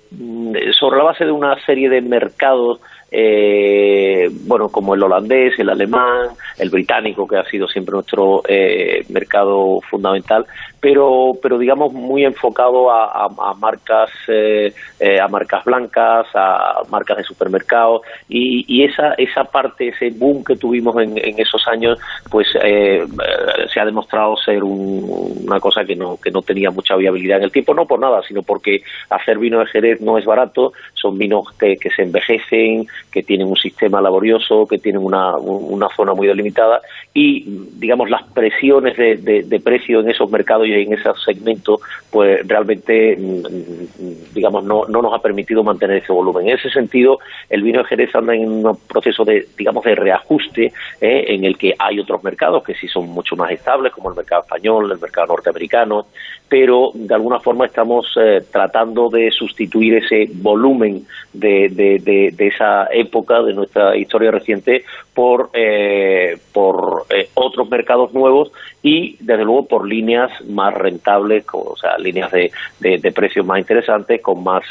[0.80, 2.80] sobre la base de una serie de mercados
[3.14, 9.04] eh, bueno, como el holandés, el alemán, el británico, que ha sido siempre nuestro eh,
[9.10, 10.46] mercado fundamental,
[10.80, 13.28] pero, pero digamos muy enfocado a,
[13.60, 20.10] marcas, eh, eh, a marcas blancas, a marcas de supermercados y, esa, esa parte, ese
[20.12, 26.18] boom que tuvimos en, esos años, pues se ha demostrado ser una cosa que no,
[26.18, 29.60] que no tenía mucha viabilidad en el tiempo, no por nada, sino porque hacer vino
[29.60, 34.66] de Jerez no es barato, son vinos que se envejecen, que tienen un sistema laborioso,
[34.68, 36.82] que tienen una, una zona muy delimitada
[37.14, 42.48] y, digamos, las presiones de, de, precio en esos mercados y en esos segmentos, pues
[42.48, 46.48] realmente, mm, digamos, no, no nos ha permitido mantener ese volumen.
[46.48, 50.74] En ese sentido, el vino de Jerez anda en un proceso de, digamos, de reajuste
[51.02, 51.26] ¿eh?
[51.28, 54.42] en el que hay otros mercados que sí son mucho más estables, como el mercado
[54.44, 56.08] español, el mercado norteamericano,
[56.52, 63.42] pero de alguna forma estamos eh, tratando de sustituir ese volumen de, de, esa época
[63.42, 64.84] de nuestra historia reciente
[65.14, 68.52] por, eh, por eh, otros mercados nuevos
[68.84, 74.22] y desde luego por líneas más rentables, o sea, líneas de, de, precios más interesantes,
[74.22, 74.66] con más,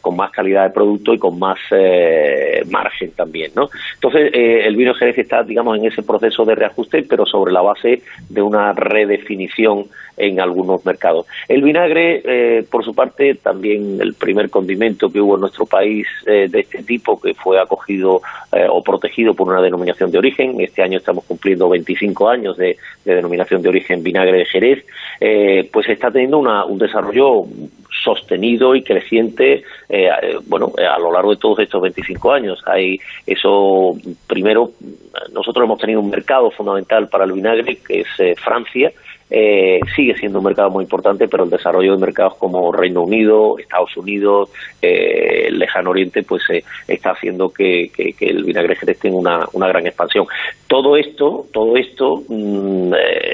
[0.00, 1.58] con más calidad de producto y con más
[2.70, 3.68] margen también, ¿no?
[3.94, 8.02] Entonces, el vino Jerez está, digamos, en ese proceso de reajuste, pero sobre la base
[8.30, 9.84] de una redefinición
[10.20, 11.26] en algunos mercados.
[11.48, 16.06] El vinagre, eh, por su parte, también el primer condimento que hubo en nuestro país
[16.26, 18.20] eh, de este tipo, que fue acogido
[18.52, 20.60] eh, o protegido por una denominación de origen.
[20.60, 24.84] Este año estamos cumpliendo 25 años de, denominación de origen vinagre de Jerez,
[25.72, 27.44] pues está teniendo un desarrollo
[28.04, 29.62] sostenido y creciente
[30.46, 33.94] bueno a lo largo de todos estos 25 años hay eso
[34.26, 34.70] primero
[35.32, 38.92] nosotros hemos tenido un mercado fundamental para el vinagre que es Francia
[39.30, 43.58] eh, sigue siendo un mercado muy importante, pero el desarrollo de mercados como Reino Unido,
[43.58, 44.50] Estados Unidos,
[44.82, 47.90] eh, Lejano Oriente, pues eh, está haciendo que,
[48.20, 50.26] el vinagre Jerez tenga una, una, gran expansión.
[50.66, 52.92] Todo esto, todo esto, mm,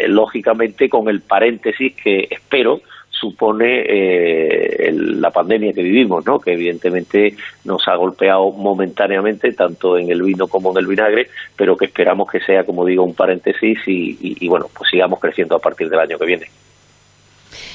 [0.08, 2.80] lógicamente, con el paréntesis que espero
[3.18, 6.38] supone eh, la pandemia que vivimos, ¿no?
[6.38, 11.76] que evidentemente nos ha golpeado momentáneamente tanto en el vino como en el vinagre, pero
[11.76, 15.88] que esperamos que sea, como digo, un paréntesis y, bueno, pues sigamos creciendo a partir
[15.88, 16.46] del año que viene.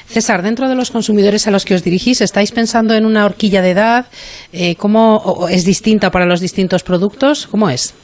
[0.05, 3.61] César, dentro de los consumidores a los que os dirigís, ¿estáis pensando en una horquilla
[3.61, 4.05] de edad?
[4.51, 7.47] Eh, ¿Cómo es distinta para los distintos productos?
[7.47, 7.95] ¿Cómo es?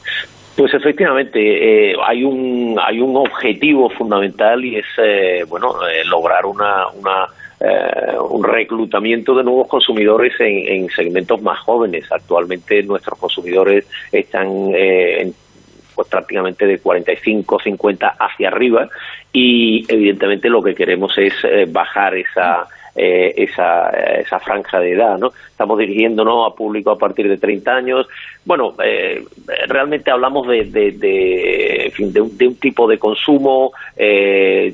[0.58, 6.44] Pues efectivamente, eh, hay un hay un objetivo fundamental y es eh, bueno eh, lograr
[6.46, 6.84] una,
[8.28, 12.10] un reclutamiento de nuevos consumidores en, segmentos más jóvenes.
[12.10, 14.72] Actualmente nuestros consumidores están
[15.94, 18.88] pues prácticamente de 45, 50 hacia arriba
[19.32, 21.34] y evidentemente lo que queremos es
[21.68, 22.66] bajar esa
[23.00, 25.30] esa, esa franja de edad, ¿no?
[25.48, 28.08] estamos dirigiéndonos a público a partir de 30 años.
[28.48, 29.22] Bueno, eh,
[29.66, 34.72] realmente hablamos de, de, un, de, un, tipo de consumo, eh,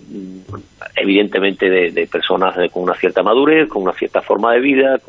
[0.95, 5.01] evidentemente de, personas con una cierta madurez, con una cierta forma de vida,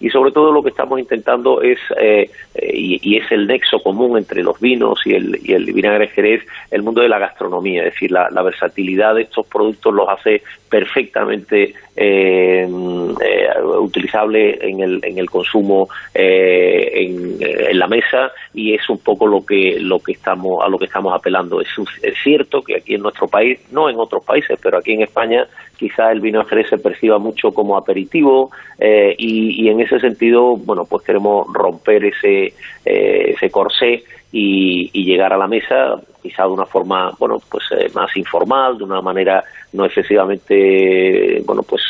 [0.00, 4.42] y sobre todo lo que estamos intentando es, eh, y, es el nexo común entre
[4.42, 8.10] los vinos y el, y el vinagre jerez, el mundo de la gastronomía, es decir,
[8.10, 11.74] la, versatilidad de estos productos los hace perfectamente
[13.94, 18.13] utilizable en el, en el consumo eh, eh, en, la mesa
[18.52, 21.60] y es un poco lo que lo que estamos a lo que estamos apelando.
[21.60, 21.68] Es,
[22.22, 25.46] cierto que aquí en nuestro país, no en otros países, pero aquí en España
[25.76, 30.84] quizá el vino Jerez se perciba mucho como aperitivo eh, y, en ese sentido, bueno,
[30.84, 32.52] pues queremos romper ese
[32.84, 38.78] ese corsé y, llegar a la mesa quizá de una forma bueno pues más informal
[38.78, 41.82] de una manera no excesivamente bueno pues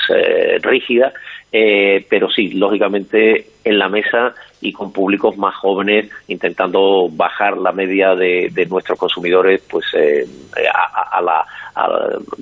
[0.60, 1.12] rígida
[1.56, 7.72] eh, pero sí, lógicamente en la mesa y con públicos más jóvenes, intentando bajar la
[7.72, 10.27] media de, nuestros consumidores, pues eh,
[10.72, 11.44] a, la,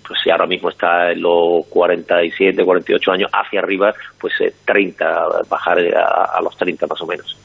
[0.06, 5.46] pues si ahora mismo está en los 47, 48 años hacia arriba, pues 30, eh,
[5.48, 7.36] bajar a, a los 30 más o menos.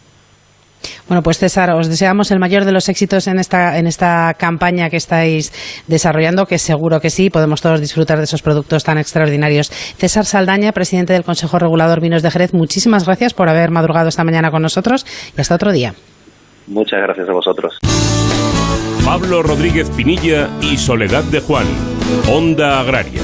[1.08, 4.90] Bueno, pues César, os deseamos el mayor de los éxitos en esta, en esta campaña
[4.90, 5.54] que estáis
[5.88, 9.70] desarrollando, que seguro que sí, podemos todos disfrutar de esos productos tan extraordinarios.
[9.70, 14.24] César Saldaña, presidente del Consejo Regulador Vinos de Jerez, muchísimas gracias por haber madrugado esta
[14.24, 15.06] mañana con nosotros
[15.38, 15.94] y hasta otro día.
[16.68, 17.78] Muchas gracias a vosotros.
[19.06, 21.66] Pablo Rodríguez Pinilla y Soledad de Juan,
[22.30, 23.22] Onda Agraria.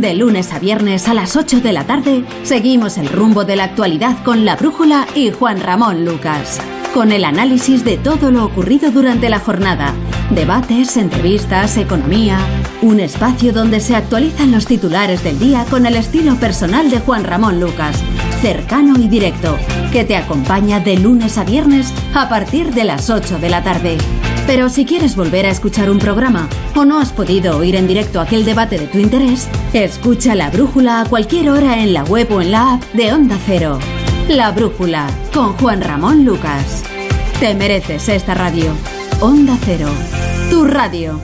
[0.00, 3.64] De lunes a viernes a las 8 de la tarde, seguimos el rumbo de la
[3.64, 6.60] actualidad con La Brújula y Juan Ramón Lucas.
[6.94, 9.94] Con el análisis de todo lo ocurrido durante la jornada.
[10.30, 12.38] Debates, entrevistas, economía.
[12.82, 17.24] Un espacio donde se actualizan los titulares del día con el estilo personal de Juan
[17.24, 17.96] Ramón Lucas.
[18.40, 19.56] Cercano y directo.
[19.92, 23.98] Que te acompaña de lunes a viernes a partir de las 8 de la tarde.
[24.46, 28.20] Pero si quieres volver a escuchar un programa o no has podido oír en directo
[28.20, 32.40] aquel debate de tu interés, escucha La Brújula a cualquier hora en la web o
[32.40, 33.78] en la app de Onda Cero.
[34.28, 36.84] La Brújula con Juan Ramón Lucas.
[37.40, 38.70] Te mereces esta radio.
[39.20, 39.88] Onda Cero,
[40.50, 41.18] tu radio.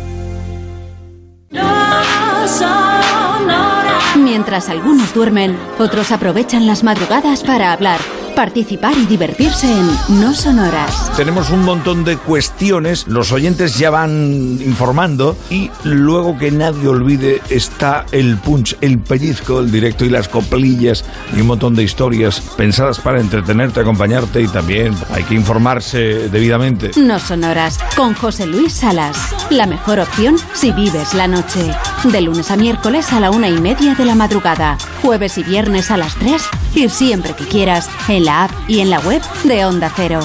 [4.17, 8.01] Mientras algunos duermen, otros aprovechan las madrugadas para hablar
[8.35, 11.13] participar y divertirse en No Sonoras.
[11.17, 17.41] Tenemos un montón de cuestiones, los oyentes ya van informando y luego que nadie olvide
[17.51, 21.05] está el punch, el pellizco, el directo y las coplillas
[21.37, 26.91] y un montón de historias pensadas para entretenerte, acompañarte y también hay que informarse debidamente.
[26.97, 29.17] No Sonoras con José Luis Salas.
[29.51, 31.71] La mejor opción si vives la noche.
[32.05, 34.77] De lunes a miércoles a la una y media de la madrugada.
[35.03, 36.43] Jueves y viernes a las tres
[36.75, 40.21] y siempre que quieras en la app y en la web de Onda Cero.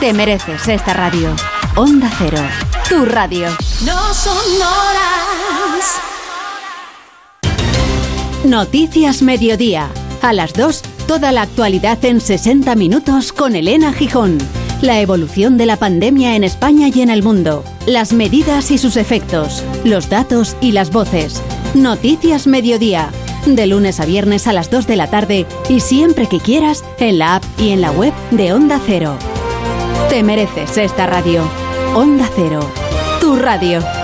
[0.00, 1.34] Te mereces esta radio.
[1.76, 2.42] Onda Cero,
[2.88, 3.48] tu radio.
[3.84, 6.00] No son horas.
[8.44, 9.88] Noticias Mediodía.
[10.22, 14.38] A las 2, toda la actualidad en 60 minutos con Elena Gijón.
[14.80, 17.64] La evolución de la pandemia en España y en el mundo.
[17.86, 19.62] Las medidas y sus efectos.
[19.84, 21.40] Los datos y las voces.
[21.74, 23.10] Noticias Mediodía
[23.46, 27.18] de lunes a viernes a las 2 de la tarde y siempre que quieras en
[27.18, 29.16] la app y en la web de Onda Cero.
[30.08, 31.42] Te mereces esta radio.
[31.94, 32.60] Onda Cero,
[33.20, 34.03] tu radio.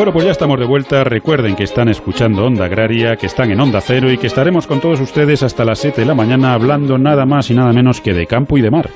[0.00, 1.04] Bueno, pues ya estamos de vuelta.
[1.04, 4.80] Recuerden que están escuchando Onda Agraria, que están en Onda Cero y que estaremos con
[4.80, 8.14] todos ustedes hasta las 7 de la mañana hablando nada más y nada menos que
[8.14, 8.88] de campo y de mar.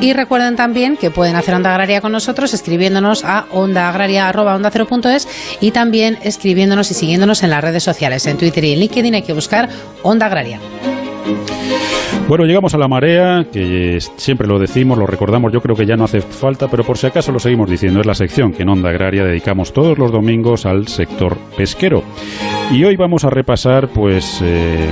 [0.00, 5.28] Y recuerden también que pueden hacer Onda Agraria con nosotros escribiéndonos a ondaagraria.onda0.es
[5.60, 8.26] y también escribiéndonos y siguiéndonos en las redes sociales.
[8.26, 9.68] En Twitter y en LinkedIn hay que buscar
[10.02, 10.60] Onda Agraria.
[12.28, 15.96] Bueno, llegamos a la marea, que siempre lo decimos, lo recordamos, yo creo que ya
[15.96, 18.68] no hace falta, pero por si acaso lo seguimos diciendo, es la sección que en
[18.68, 22.02] Onda Agraria dedicamos todos los domingos al sector pesquero.
[22.70, 24.90] Y hoy vamos a repasar, pues, eh,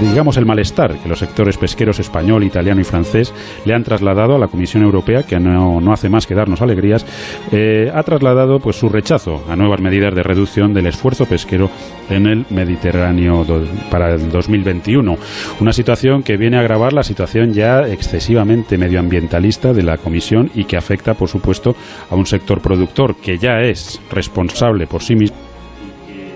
[0.00, 3.32] digamos, el malestar que los sectores pesqueros español, italiano y francés
[3.64, 7.06] le han trasladado a la Comisión Europea, que no, no hace más que darnos alegrías,
[7.52, 11.70] eh, ha trasladado pues su rechazo a nuevas medidas de reducción del esfuerzo pesquero
[12.08, 13.44] en el Mediterráneo
[13.90, 15.16] para el 2021.
[15.60, 20.64] Una situación que viene a agravar la situación ya excesivamente medioambientalista de la Comisión y
[20.64, 21.74] que afecta, por supuesto,
[22.10, 25.45] a un sector productor que ya es responsable por sí mismo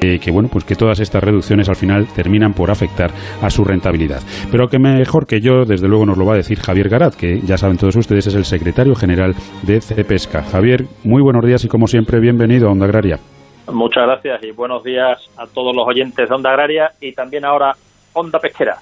[0.00, 3.10] que bueno, pues que todas estas reducciones al final terminan por afectar
[3.42, 4.20] a su rentabilidad.
[4.50, 7.40] Pero que mejor que yo, desde luego nos lo va a decir Javier Garat, que
[7.40, 10.42] ya saben todos ustedes es el secretario general de CEPESCA.
[10.42, 13.18] Javier, muy buenos días y como siempre bienvenido a Onda Agraria.
[13.72, 17.72] Muchas gracias y buenos días a todos los oyentes de Onda Agraria y también ahora
[18.14, 18.76] Onda Pesquera.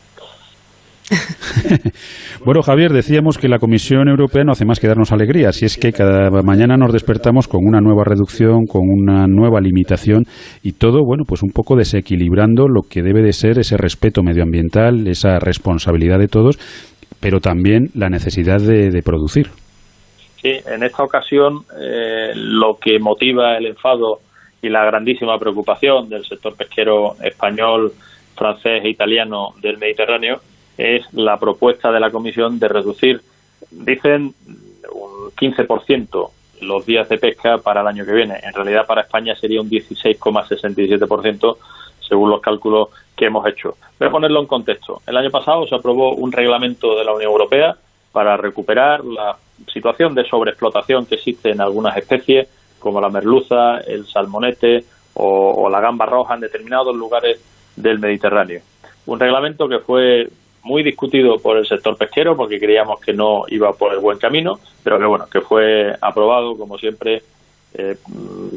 [2.45, 5.77] bueno, Javier, decíamos que la Comisión Europea no hace más que darnos alegrías, y es
[5.77, 10.25] que cada mañana nos despertamos con una nueva reducción, con una nueva limitación
[10.63, 15.07] y todo, bueno, pues un poco desequilibrando lo que debe de ser ese respeto medioambiental,
[15.09, 16.59] esa responsabilidad de todos,
[17.21, 19.49] pero también la necesidad de, producir.
[20.37, 24.19] Sí, en esta ocasión eh, lo que motiva el enfado
[24.63, 27.93] y la grandísima preocupación del sector pesquero español,
[28.37, 30.41] francés e italiano del Mediterráneo
[30.79, 33.21] es la propuesta de la Comisión de reducir,
[33.71, 34.33] dicen,
[34.93, 38.39] un 15% los días de pesca para el año que viene.
[38.43, 41.57] En realidad para España sería un 16,67%
[42.01, 43.77] según los cálculos que hemos hecho.
[43.99, 45.03] Voy a ponerlo en contexto.
[45.07, 47.77] El año pasado se aprobó un reglamento de la Unión Europea
[48.13, 49.37] para recuperar la
[49.73, 55.69] situación de sobreexplotación que existe en algunas especies, como la merluza, el salmonete o, o
[55.69, 57.41] la gamba roja en determinados lugares
[57.77, 58.63] del Mediterráneo.
[59.07, 60.29] Un reglamento que fue
[60.69, 64.61] muy discutido por el sector pesquero porque creíamos que no iba por el buen camino,
[64.85, 67.23] pero que bueno, que fue aprobado como siempre
[67.75, 67.97] eh,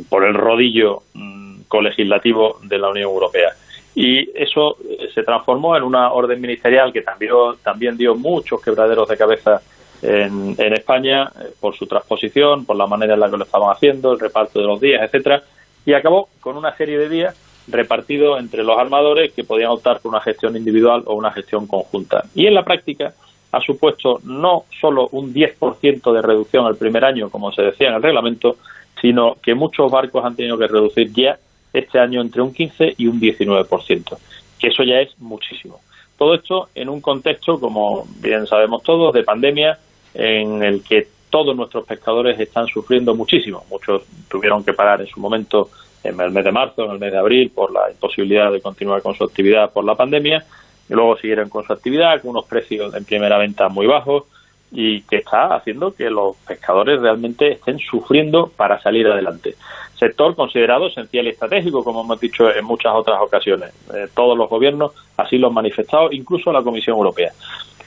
[0.10, 3.52] por el rodillo mm, colegislativo de la Unión Europea.
[3.96, 7.32] Y eso eh, se transformó en una orden ministerial que también,
[7.64, 9.62] también dio muchos quebraderos de cabeza
[10.02, 13.72] en, en España eh, por su transposición, por la manera en la que lo estaban
[13.72, 15.44] haciendo, el reparto de los días, etcétera,
[15.86, 20.12] y acabó con una serie de días repartido entre los armadores que podían optar por
[20.12, 22.24] una gestión individual o una gestión conjunta.
[22.36, 23.14] Y en la práctica
[23.52, 27.96] ha supuesto no solo un 10% de reducción el primer año, como se decía en
[27.96, 28.58] el reglamento,
[29.02, 31.38] sino que muchos barcos han tenido que reducir ya
[31.74, 34.18] este año entre un 15 y un 19%,
[34.60, 35.80] que eso ya es muchísimo.
[36.18, 39.80] Todo esto en un contexto, como bien sabemos todos, de pandemia,
[40.14, 43.64] en el que todos nuestros pescadores están sufriendo muchísimo.
[43.70, 45.70] Muchos tuvieron que parar en su momento
[46.04, 49.02] en el mes de marzo, en el mes de abril, por la imposibilidad de continuar
[49.02, 50.44] con su actividad por la pandemia,
[50.90, 54.26] y luego siguieron con su actividad con unos precios en primera venta muy bajos,
[54.72, 59.56] y que está haciendo que los pescadores realmente estén sufriendo para salir adelante.
[60.00, 63.72] Sector considerado esencial y estratégico, como hemos dicho en muchas otras ocasiones.
[63.94, 67.32] Eh, todos los gobiernos así lo han manifestado, incluso la Comisión Europea.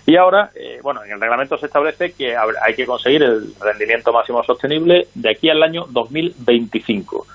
[0.07, 4.12] Y ahora, eh, bueno, en el reglamento se establece que hay que conseguir el rendimiento
[4.12, 7.26] máximo sostenible de aquí al año 2025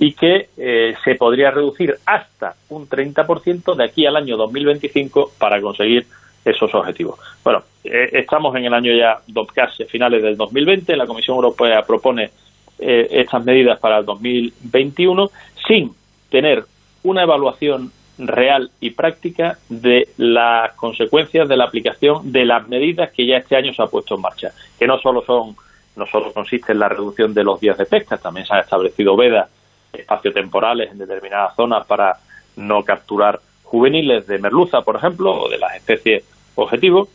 [0.00, 5.60] y que eh, se podría reducir hasta un 30% de aquí al año 2025 para
[5.60, 6.06] conseguir
[6.42, 7.20] esos objetivos.
[7.44, 9.20] Bueno, eh, estamos en el año ya
[9.54, 12.30] casi finales del 2020, la Comisión Europea propone
[12.78, 15.30] eh, estas medidas para el 2021
[15.68, 15.92] sin
[16.30, 16.64] tener
[17.02, 23.26] una evaluación real y práctica de las consecuencias de la aplicación de las medidas que
[23.26, 25.54] ya este año se ha puesto en marcha, que no solo son
[25.96, 29.14] no solo consiste en la reducción de los días de pesca, también se han establecido
[29.16, 29.50] vedas
[29.92, 32.18] espaciotemporales en determinadas zonas para
[32.56, 36.24] no capturar juveniles de merluza, por ejemplo, o de las especies
[36.54, 37.08] objetivo,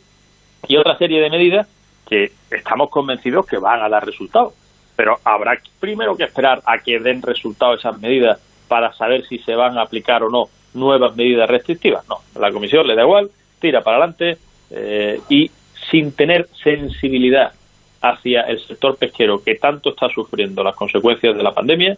[0.66, 1.68] y otra serie de medidas
[2.08, 4.54] que estamos convencidos que van a dar resultados.
[4.96, 9.54] Pero habrá primero que esperar a que den resultados esas medidas para saber si se
[9.54, 12.06] van a aplicar o no nuevas medidas restrictivas.
[12.08, 14.38] No, la Comisión le da igual, tira para adelante
[14.70, 15.50] eh, y
[15.90, 17.52] sin tener sensibilidad
[18.00, 21.96] hacia el sector pesquero que tanto está sufriendo las consecuencias de la pandemia,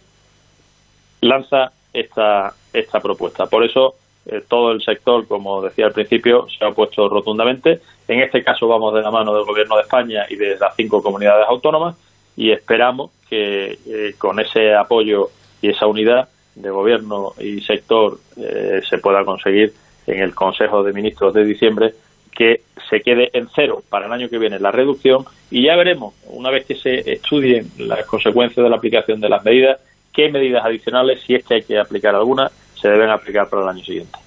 [1.21, 3.45] lanza esta, esta propuesta.
[3.47, 3.95] Por eso
[4.25, 7.79] eh, todo el sector, como decía al principio, se ha opuesto rotundamente.
[8.07, 11.01] En este caso vamos de la mano del Gobierno de España y de las cinco
[11.01, 11.95] comunidades autónomas
[12.35, 15.29] y esperamos que eh, con ese apoyo
[15.61, 19.73] y esa unidad de Gobierno y sector eh, se pueda conseguir
[20.07, 21.93] en el Consejo de Ministros de diciembre
[22.31, 26.13] que se quede en cero para el año que viene la reducción y ya veremos,
[26.27, 29.81] una vez que se estudien las consecuencias de la aplicación de las medidas,
[30.19, 33.69] qué medidas adicionales, si es que hay que aplicar alguna, se deben aplicar para el
[33.69, 34.19] año siguiente.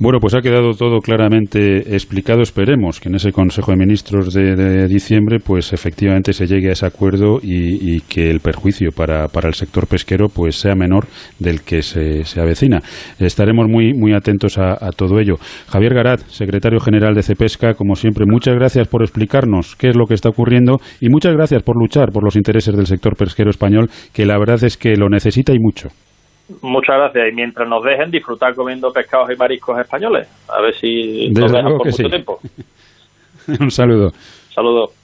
[0.00, 2.40] Bueno, pues ha quedado todo claramente explicado.
[2.40, 6.86] Esperemos que en ese Consejo de Ministros de, diciembre, pues efectivamente se llegue a ese
[6.86, 11.08] acuerdo y, que el perjuicio para, para, el sector pesquero pues sea menor
[11.40, 12.78] del que se, se avecina.
[13.18, 15.34] Estaremos muy, muy atentos a, a, todo ello.
[15.66, 20.06] Javier Garat, secretario general de Cepesca, como siempre, muchas gracias por explicarnos qué es lo
[20.06, 23.90] que está ocurriendo y muchas gracias por luchar por los intereses del sector pesquero español,
[24.12, 25.88] que la verdad es que lo necesita y mucho.
[26.62, 27.28] Muchas gracias.
[27.30, 31.76] Y mientras nos dejen disfrutar comiendo pescados y mariscos españoles, a ver si nos dejan
[31.76, 32.40] por mucho tiempo.
[33.60, 34.12] Un saludo.
[34.50, 34.97] Saludos.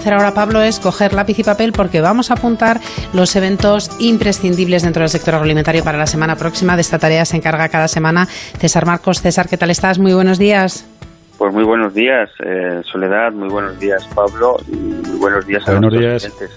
[0.00, 2.80] Hacer ahora, Pablo, es coger lápiz y papel porque vamos a apuntar
[3.12, 6.74] los eventos imprescindibles dentro del sector agroalimentario para la semana próxima.
[6.74, 9.20] De esta tarea se encarga cada semana César Marcos.
[9.20, 9.98] César, ¿qué tal estás?
[9.98, 10.88] Muy buenos días.
[11.36, 15.72] Pues muy buenos días, eh, Soledad, muy buenos días, Pablo, y muy buenos días a
[15.72, 16.22] buenos días.
[16.22, 16.56] clientes.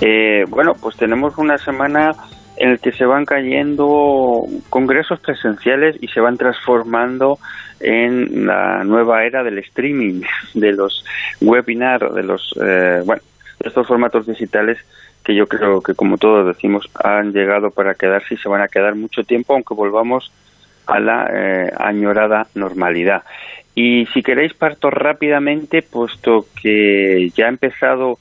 [0.00, 2.12] Eh, bueno, pues tenemos una semana
[2.56, 7.38] en la que se van cayendo congresos presenciales y se van transformando
[7.80, 10.22] en la nueva era del streaming,
[10.54, 11.04] de los
[11.40, 13.22] webinars, de los, eh, bueno,
[13.60, 14.78] estos formatos digitales
[15.24, 18.68] que yo creo que, como todos decimos, han llegado para quedarse y se van a
[18.68, 20.30] quedar mucho tiempo, aunque volvamos
[20.86, 23.22] a la eh, añorada normalidad.
[23.74, 28.18] Y si queréis parto rápidamente, puesto que ya ha empezado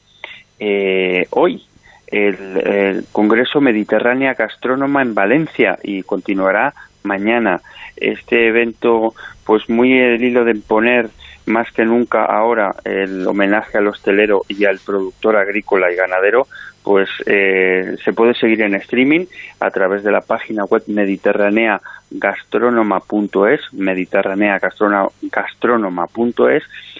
[0.59, 1.61] eh, hoy
[2.07, 6.73] el, Congreso Mediterránea Gastrónoma en Valencia y continuará
[7.03, 7.61] mañana.
[7.95, 9.13] Este evento,
[9.45, 11.09] pues muy el hilo de poner
[11.45, 16.47] más que nunca ahora el homenaje al hostelero y al productor agrícola y ganadero,
[16.83, 19.25] pues eh, se puede seguir en streaming
[19.59, 21.81] a través de la página web mediterránea
[22.11, 23.61] gastronoma.es,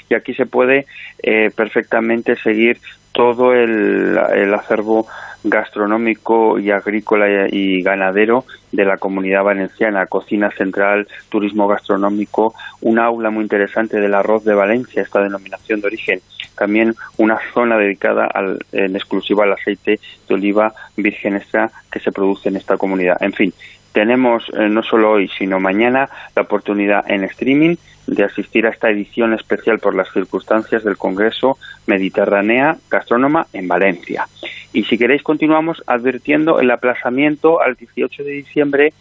[0.10, 0.86] y aquí se puede
[1.22, 2.80] eh, perfectamente seguir
[3.14, 4.18] todo el,
[4.54, 5.08] acervo
[5.44, 13.30] gastronómico y agrícola y ganadero de la comunidad valenciana, cocina central, turismo gastronómico, un aula
[13.30, 16.22] muy interesante del arroz de Valencia, esta denominación de origen,
[16.58, 22.12] también una zona dedicada al, en exclusiva al aceite de oliva virgen extra que se
[22.12, 23.18] produce en esta comunidad.
[23.22, 23.54] En fin,
[23.94, 27.76] tenemos eh, no solo hoy, sino mañana la oportunidad en streaming
[28.08, 34.28] de asistir a esta edición especial por las circunstancias del Congreso Mediterránea Gastrónoma en Valencia.
[34.74, 38.94] Y si queréis continuamos advirtiendo el aplazamiento al 18 de diciembre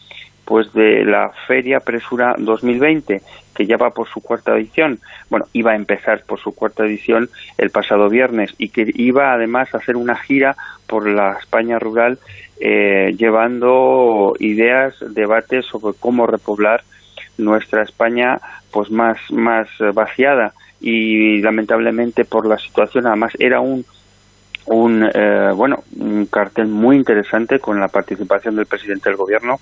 [0.44, 3.22] pues de la Feria Presura 2020,
[3.54, 4.98] que ya va por su cuarta edición.
[5.30, 7.28] Bueno, iba a empezar por su cuarta edición
[7.58, 12.18] el pasado viernes y que iba además a hacer una gira por la España rural
[12.60, 16.82] eh, llevando ideas, debates sobre cómo repoblar
[17.38, 18.38] nuestra España
[18.70, 23.84] pues más, más vaciada y lamentablemente por la situación además era un
[24.66, 29.58] un eh, bueno un cartel muy interesante con la participación del presidente del gobierno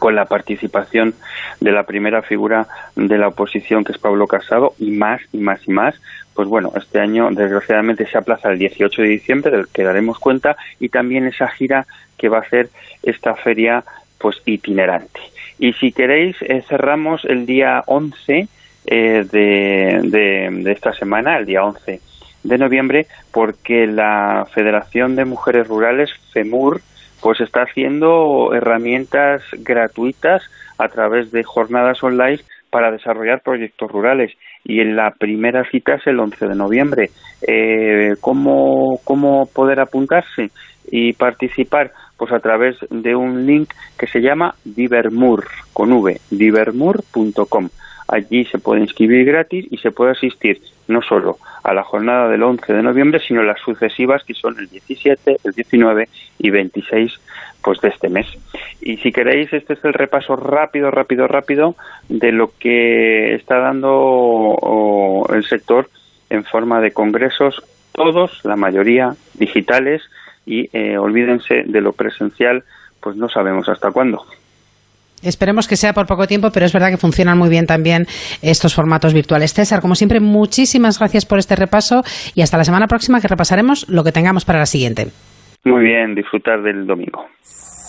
[0.00, 1.14] con la participación
[1.60, 5.60] de la primera figura de la oposición, que es Pablo Casado, y más y más
[5.68, 5.94] y más.
[6.34, 10.56] Pues bueno, este año desgraciadamente se aplaza el 18 de diciembre, del que daremos cuenta,
[10.80, 11.86] y también esa gira
[12.16, 12.70] que va a hacer
[13.02, 13.84] esta feria
[14.18, 15.20] pues itinerante.
[15.58, 18.48] Y si queréis, eh, cerramos el día 11
[18.86, 22.00] eh, de, de, esta semana, el día 11
[22.42, 26.80] de noviembre, porque la Federación de Mujeres Rurales, FEMUR,
[27.20, 30.42] pues está haciendo herramientas gratuitas
[30.78, 32.40] a través de jornadas online
[32.70, 34.32] para desarrollar proyectos rurales
[34.64, 37.10] y en la primera cita es el 11 de noviembre.
[37.46, 40.50] Eh, ¿cómo, ¿Cómo poder apuntarse
[40.90, 41.92] y participar?
[42.16, 47.68] Pues a través de un link que se llama Divermur, con V, divermur.com.
[48.08, 50.60] Allí se puede inscribir gratis y se puede asistir
[50.90, 54.68] no solo a la jornada del 11 de noviembre, sino las sucesivas que son el
[54.68, 57.20] 17, el 19 y 26
[57.62, 58.26] pues de este mes.
[58.80, 61.76] Y si queréis, este es el repaso rápido, rápido, rápido
[62.08, 65.90] de lo que está dando el sector
[66.30, 67.62] en forma de congresos,
[67.92, 70.02] todos, la mayoría digitales,
[70.46, 72.64] y eh, olvídense de lo presencial,
[73.00, 74.24] pues no sabemos hasta cuándo.
[75.22, 78.06] Esperemos que sea por poco tiempo, pero es verdad que funcionan muy bien también
[78.42, 79.52] estos formatos virtuales.
[79.52, 82.02] César, como siempre, muchísimas gracias por este repaso
[82.34, 85.08] y hasta la semana próxima que repasaremos lo que tengamos para la siguiente.
[85.64, 87.26] Muy bien, disfrutar del domingo.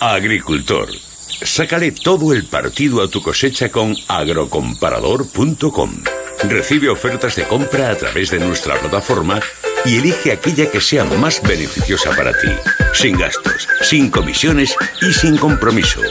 [0.01, 5.89] Agricultor, sácale todo el partido a tu cosecha con agrocomparador.com.
[6.49, 9.39] Recibe ofertas de compra a través de nuestra plataforma
[9.85, 12.49] y elige aquella que sea más beneficiosa para ti,
[12.93, 16.01] sin gastos, sin comisiones y sin compromiso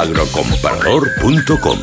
[0.00, 1.78] agrocomparador.com.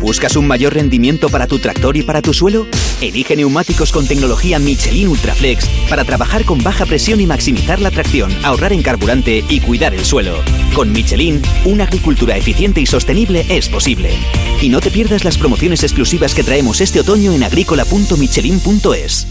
[0.00, 2.66] ¿Buscas un mayor rendimiento para tu tractor y para tu suelo?
[3.00, 8.32] Elige neumáticos con tecnología Michelin Ultraflex para trabajar con baja presión y maximizar la tracción,
[8.42, 10.36] ahorrar en carburante y cuidar el suelo.
[10.74, 14.10] Con Michelin, una agricultura eficiente y sostenible es posible.
[14.62, 19.26] Y no te pierdas las promociones exclusivas que traemos este otoño en agrícola.michelin.es.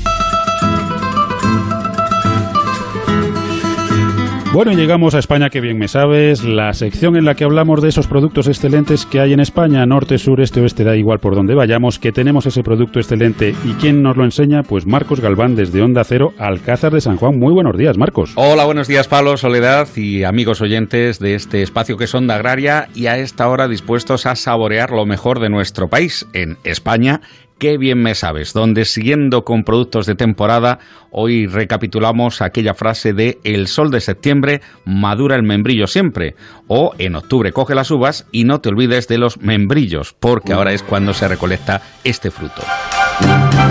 [4.52, 7.90] Bueno, llegamos a España, que bien me sabes, la sección en la que hablamos de
[7.90, 11.54] esos productos excelentes que hay en España, norte, sur, este, oeste, da igual por donde
[11.54, 13.54] vayamos, que tenemos ese producto excelente.
[13.64, 14.64] ¿Y quién nos lo enseña?
[14.64, 17.38] Pues Marcos Galván, desde Onda Cero, Alcázar de San Juan.
[17.38, 18.32] Muy buenos días, Marcos.
[18.36, 22.90] Hola, buenos días, Pablo, Soledad y amigos oyentes de este espacio que es Onda Agraria
[22.96, 27.22] y a esta hora dispuestos a saborear lo mejor de nuestro país, en España
[27.60, 30.80] Qué bien me sabes, donde siguiendo con productos de temporada,
[31.12, 36.36] hoy recapitulamos aquella frase de el sol de septiembre madura el membrillo siempre,
[36.68, 40.72] o en octubre coge las uvas y no te olvides de los membrillos, porque ahora
[40.72, 42.62] es cuando se recolecta este fruto.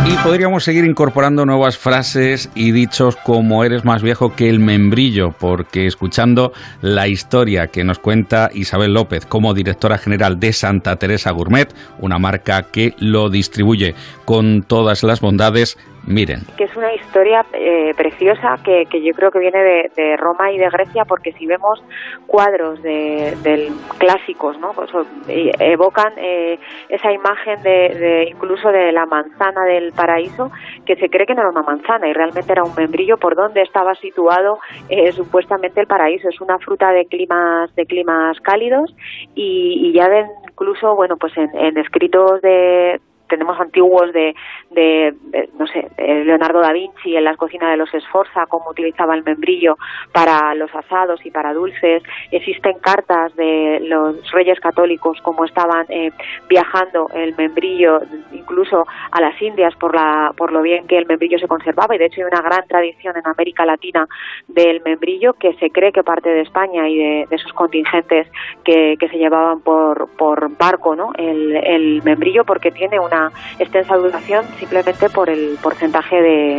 [0.07, 5.33] Y podríamos seguir incorporando nuevas frases y dichos como eres más viejo que el membrillo,
[5.33, 11.31] porque escuchando la historia que nos cuenta Isabel López como directora general de Santa Teresa
[11.31, 13.95] Gourmet, una marca que lo distribuye
[14.25, 15.77] con todas las bondades
[16.07, 16.41] Miren.
[16.57, 20.69] Que es una historia eh, preciosa que, yo creo que viene de, Roma y de
[20.71, 21.83] Grecia, porque si vemos
[22.27, 24.73] cuadros de, clásicos, ¿no?
[24.73, 24.91] Pues,
[25.27, 30.51] evocan eh, esa imagen de, incluso de la manzana del paraíso,
[30.87, 33.63] que se cree que no era una manzana y realmente era un membrillo por donde
[33.63, 36.29] estaba situado eh, supuestamente el paraíso.
[36.29, 38.95] Es una fruta de climas de climas cálidos
[39.35, 44.35] y, ya de incluso bueno pues en escritos de, tenemos antiguos de,
[44.71, 45.15] de,
[45.59, 49.77] no sé, Leonardo da Vinci en las cocinas de los Esforza, cómo utilizaba el membrillo
[50.13, 52.03] para los asados y para dulces.
[52.31, 56.11] Existen cartas de los reyes católicos, cómo estaban eh,
[56.49, 58.01] viajando el membrillo,
[58.33, 61.95] incluso a las Indias, por, la, por lo bien que el membrillo se conservaba.
[61.95, 64.07] Y de hecho hay una gran tradición en América Latina
[64.47, 68.27] del membrillo que se cree que parte de España y de, esos contingentes
[68.65, 71.13] que, que, se llevaban por, por barco, ¿no?
[71.17, 73.18] El, el membrillo porque tiene una
[73.59, 76.17] extensa duración simplemente por el porcentaje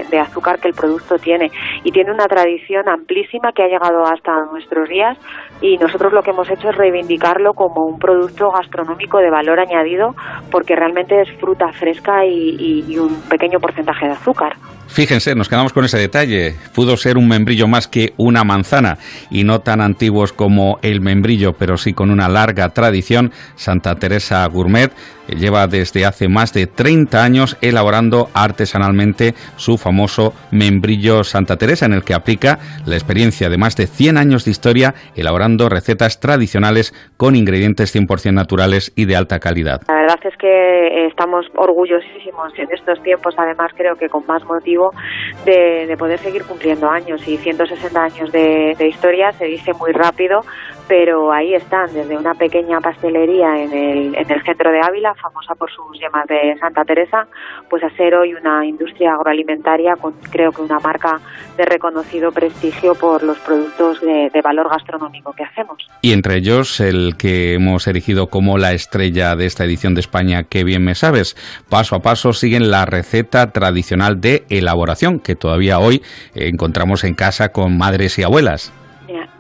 [0.09, 1.51] de, azúcar que el producto tiene.
[1.83, 5.17] Y tiene una tradición amplísima que ha llegado hasta nuestros días
[5.61, 10.15] y nosotros lo que hemos hecho es reivindicarlo como un producto gastronómico de valor añadido
[10.51, 14.55] porque realmente es fruta fresca y un pequeño porcentaje de azúcar.
[14.89, 16.55] Fíjense, nos quedamos con ese detalle.
[16.73, 18.97] Pudo ser un membrillo más que una manzana
[19.29, 23.31] y no tan antiguos como el membrillo, pero sí con una larga tradición.
[23.55, 24.91] Santa Teresa Gourmet
[25.27, 31.93] lleva desde hace más de 30 años elaborando artesanalmente su famoso membrillo Santa Teresa, en
[31.93, 36.93] el que aplica la experiencia de más de 100 años de historia elaborando recetas tradicionales
[37.15, 39.81] con ingredientes 100% naturales y de alta calidad.
[39.87, 44.78] La verdad es que estamos orgullosísimos en estos tiempos, además creo que con más motivo
[45.45, 47.27] de, poder seguir cumpliendo años.
[47.27, 50.41] Y 160 años de, de historia se dice muy rápido,
[50.89, 55.53] pero ahí están, desde una pequeña pastelería en el, en el centro de Ávila, famosa
[55.53, 57.27] por sus yemas de Santa Teresa,
[57.69, 61.19] pues a ser hoy una industria agroalimentaria con creo que una marca
[61.55, 65.77] de reconocido prestigio por los productos de, de valor gastronómico que hacemos.
[66.01, 70.45] Y entre ellos el que hemos erigido como la estrella de esta edición de España,
[70.49, 71.35] que bien me sabes,
[71.69, 76.01] paso a paso siguen la receta tradicional de elaboración que todavía hoy
[76.33, 78.73] encontramos en casa con madres y abuelas.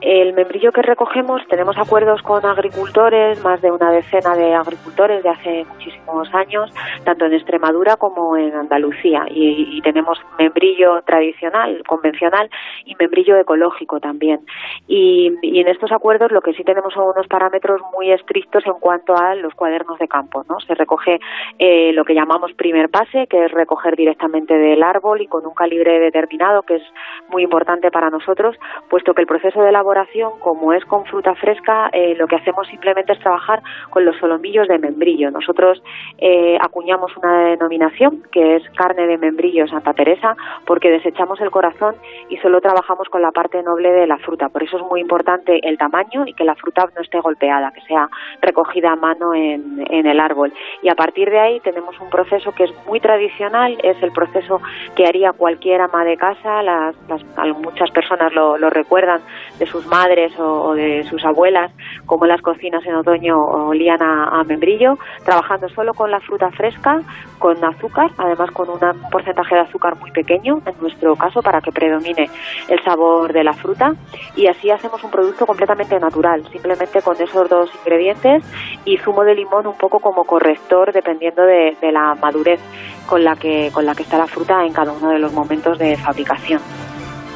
[0.01, 5.29] El membrillo que recogemos, tenemos acuerdos con agricultores, más de una decena de agricultores de
[5.29, 9.25] hace muchísimos años, tanto en Extremadura como en Andalucía.
[9.29, 12.49] Y, tenemos membrillo tradicional, convencional,
[12.85, 14.41] y membrillo ecológico también.
[14.87, 19.15] Y, en estos acuerdos lo que sí tenemos son unos parámetros muy estrictos en cuanto
[19.15, 20.43] a los cuadernos de campo.
[20.49, 20.59] ¿no?
[20.61, 21.19] Se recoge
[21.57, 25.53] eh, lo que llamamos primer pase, que es recoger directamente del árbol y con un
[25.53, 26.83] calibre determinado, que es
[27.29, 28.55] muy importante para nosotros,
[28.89, 32.67] puesto que el proceso de elaboración como es con fruta fresca, eh, lo que hacemos
[32.67, 35.31] simplemente es trabajar con los solomillos de membrillo.
[35.31, 35.81] Nosotros
[36.17, 40.35] eh, acuñamos una denominación que es carne de membrillo Santa Teresa
[40.65, 41.95] porque desechamos el corazón
[42.29, 44.49] y solo trabajamos con la parte noble de la fruta.
[44.49, 47.81] Por eso es muy importante el tamaño y que la fruta no esté golpeada, que
[47.81, 48.09] sea
[48.41, 50.53] recogida a mano en, el árbol.
[50.81, 54.61] Y a partir de ahí tenemos un proceso que es muy tradicional, es el proceso
[54.95, 56.95] que haría cualquier ama de casa, las,
[57.61, 59.21] muchas personas lo recuerdan
[59.59, 61.71] de sus madres o, de sus abuelas,
[62.05, 67.01] como las cocinas en otoño olían a, membrillo, trabajando solo con la fruta fresca,
[67.37, 68.79] con azúcar, además con un
[69.11, 72.29] porcentaje de azúcar muy pequeño, en nuestro caso, para que predomine
[72.67, 73.93] el sabor de la fruta.
[74.35, 78.43] Y así hacemos un producto completamente natural, simplemente con esos dos ingredientes
[78.85, 82.59] y zumo de limón un poco como corrector, dependiendo de, de la madurez
[83.07, 85.77] con la que con la que está la fruta en cada uno de los momentos
[85.79, 86.61] de fabricación.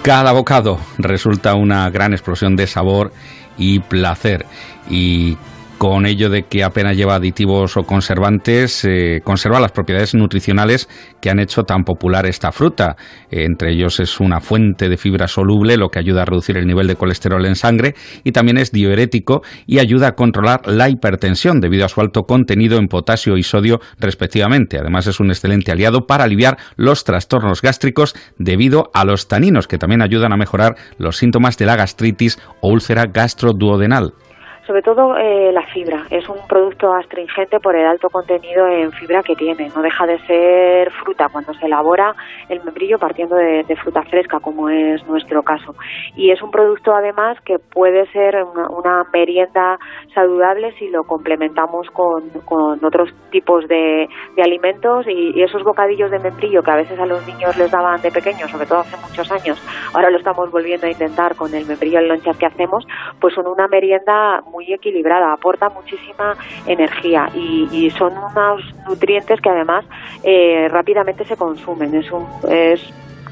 [0.03, 3.13] Cada bocado resulta una gran explosión de sabor
[3.57, 4.45] y placer.
[4.89, 5.37] Y
[5.83, 10.87] con ello de que apenas lleva aditivos o conservantes, eh, conserva las propiedades nutricionales
[11.19, 12.95] que han hecho tan popular esta fruta.
[13.29, 16.87] entre ellos es una fuente de fibra soluble, lo que ayuda a reducir el nivel
[16.87, 21.83] de colesterol en sangre, y también es diurético y ayuda a controlar la hipertensión debido
[21.83, 24.77] a su alto contenido en potasio y sodio respectivamente.
[24.77, 29.79] Además es un excelente aliado para aliviar los trastornos gástricos debido a los taninos, que
[29.79, 34.13] también ayudan a mejorar los síntomas de la gastritis o úlcera gastroduodenal.
[34.65, 36.05] Sobre todo eh, la fibra.
[36.09, 39.69] Es un producto astringente por el alto contenido en fibra que tiene.
[39.75, 42.15] No deja de ser fruta cuando se elabora
[42.47, 45.75] el membrillo partiendo de, fruta fresca, como es nuestro caso.
[46.15, 49.77] Y es un producto además que puede ser una, merienda
[50.13, 52.23] saludable si lo complementamos con,
[52.83, 54.07] otros tipos de,
[54.41, 58.01] alimentos y, y, esos bocadillos de membrillo que a veces a los niños les daban
[58.01, 59.61] de pequeños, sobre todo hace muchos años,
[59.93, 62.85] ahora lo estamos volviendo a intentar con el membrillo en lonchas que hacemos,
[63.19, 66.35] pues son una merienda muy equilibrada, aporta muchísima
[66.67, 69.83] energía y, son unos nutrientes que además
[70.23, 71.93] eh, rápidamente se consumen.
[71.95, 72.25] Es un,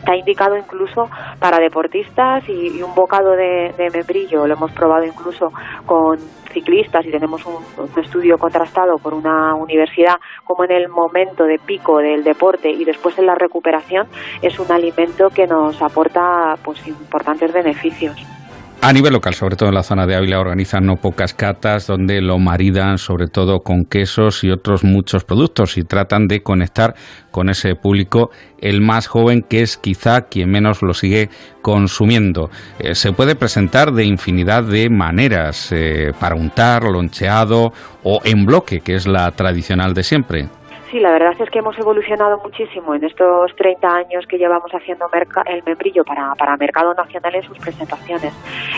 [0.02, 1.10] está indicado incluso
[1.40, 5.52] para deportistas y, un bocado de, membrillo, lo hemos probado incluso
[5.86, 6.18] con
[6.52, 7.62] ciclistas y tenemos un,
[8.02, 13.18] estudio contrastado por una universidad como en el momento de pico del deporte y después
[13.20, 14.08] en la recuperación
[14.42, 18.41] es un alimento que nos aporta pues importantes beneficios.
[18.84, 22.20] A nivel local, sobre todo en la zona de Ávila, organizan no pocas catas donde
[22.20, 26.96] lo maridan sobre todo con quesos y otros muchos productos y tratan de conectar
[27.30, 31.30] con ese público, el más joven que es quizá quien menos lo sigue
[31.62, 32.50] consumiendo.
[32.80, 38.80] Eh, se puede presentar de infinidad de maneras, eh, para untar, loncheado o en bloque,
[38.80, 40.50] que es la tradicional de siempre.
[40.92, 45.10] Sí, la verdad es que hemos evolucionado muchísimo en estos 30 años que llevamos haciendo
[45.46, 48.34] el membrillo para, para mercado nacional en sus presentaciones.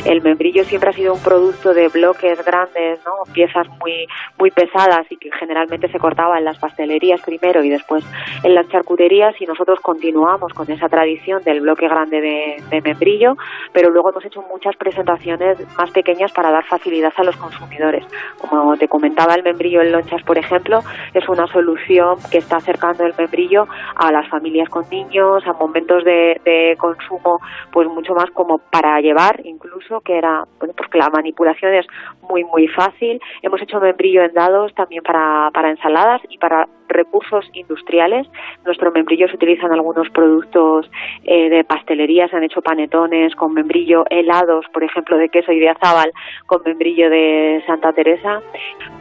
[0.06, 3.14] El membrillo siempre ha sido un producto de bloques grandes, ¿no?
[3.34, 4.06] piezas muy,
[4.38, 8.06] muy pesadas y que generalmente se cortaba en las pastelerías primero y después
[8.44, 13.38] en las charcuterías y nosotros continuamos con esa tradición del bloque grande de, de membrillo,
[13.72, 18.06] pero luego hemos hecho muchas presentaciones más pequeñas para dar facilidad a los consumidores.
[18.38, 20.82] Como te comentaba, el membrillo en lonchas, por ejemplo,
[21.16, 26.04] es una solución que está acercando el membrillo a las familias con niños, a momentos
[26.04, 27.40] de, consumo,
[27.72, 31.86] pues mucho más como para llevar, incluso, que era, bueno, porque la manipulación es
[32.30, 33.20] muy, muy fácil.
[33.42, 38.28] Hemos hecho membrillo en dados también para, para ensaladas y para recursos industriales.
[38.66, 40.90] Nuestro membrillo se utiliza en algunos productos
[41.24, 45.60] eh, de pastelería, se han hecho panetones con membrillo, helados, por ejemplo, de queso y
[45.60, 46.12] de azábal
[46.46, 48.42] con membrillo de Santa Teresa,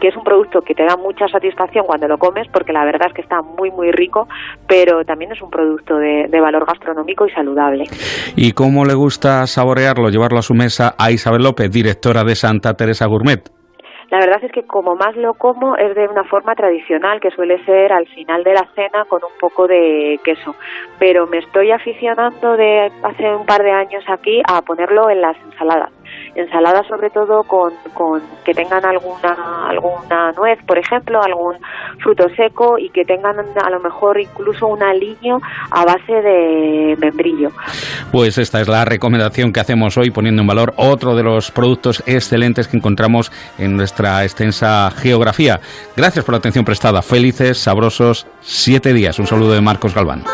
[0.00, 3.08] que es un producto que te da mucha satisfacción cuando lo comes porque la verdad
[3.08, 4.28] es que está muy muy rico,
[4.66, 7.84] pero también es un producto de, de valor gastronómico y saludable.
[8.36, 12.74] ¿Y cómo le gusta saborearlo, llevarlo a su mesa a Isabel López, directora de Santa
[12.74, 13.61] Teresa Gourmet?
[14.12, 17.64] La verdad es que como más lo como es de una forma tradicional, que suele
[17.64, 20.54] ser al final de la cena con un poco de queso.
[20.98, 25.38] Pero me estoy aficionando de hace un par de años aquí a ponerlo en las
[25.38, 26.01] ensaladas
[26.34, 31.56] ensaladas sobre todo con, con que tengan alguna alguna nuez, por ejemplo, algún
[32.02, 35.38] fruto seco y que tengan a lo mejor incluso un aliño
[35.70, 37.50] a base de membrillo.
[38.10, 42.02] Pues esta es la recomendación que hacemos hoy poniendo en valor otro de los productos
[42.06, 45.60] excelentes que encontramos en nuestra extensa geografía.
[45.96, 47.02] Gracias por la atención prestada.
[47.02, 49.18] Felices, sabrosos, siete días.
[49.18, 50.24] Un saludo de Marcos Galván.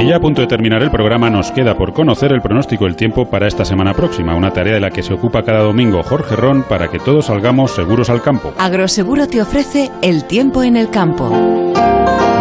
[0.00, 2.96] Y ya a punto de terminar el programa nos queda por conocer el pronóstico del
[2.96, 6.36] tiempo para esta semana próxima, una tarea de la que se ocupa cada domingo Jorge
[6.36, 8.54] Ron para que todos salgamos seguros al campo.
[8.58, 11.28] Agroseguro te ofrece el tiempo en el campo.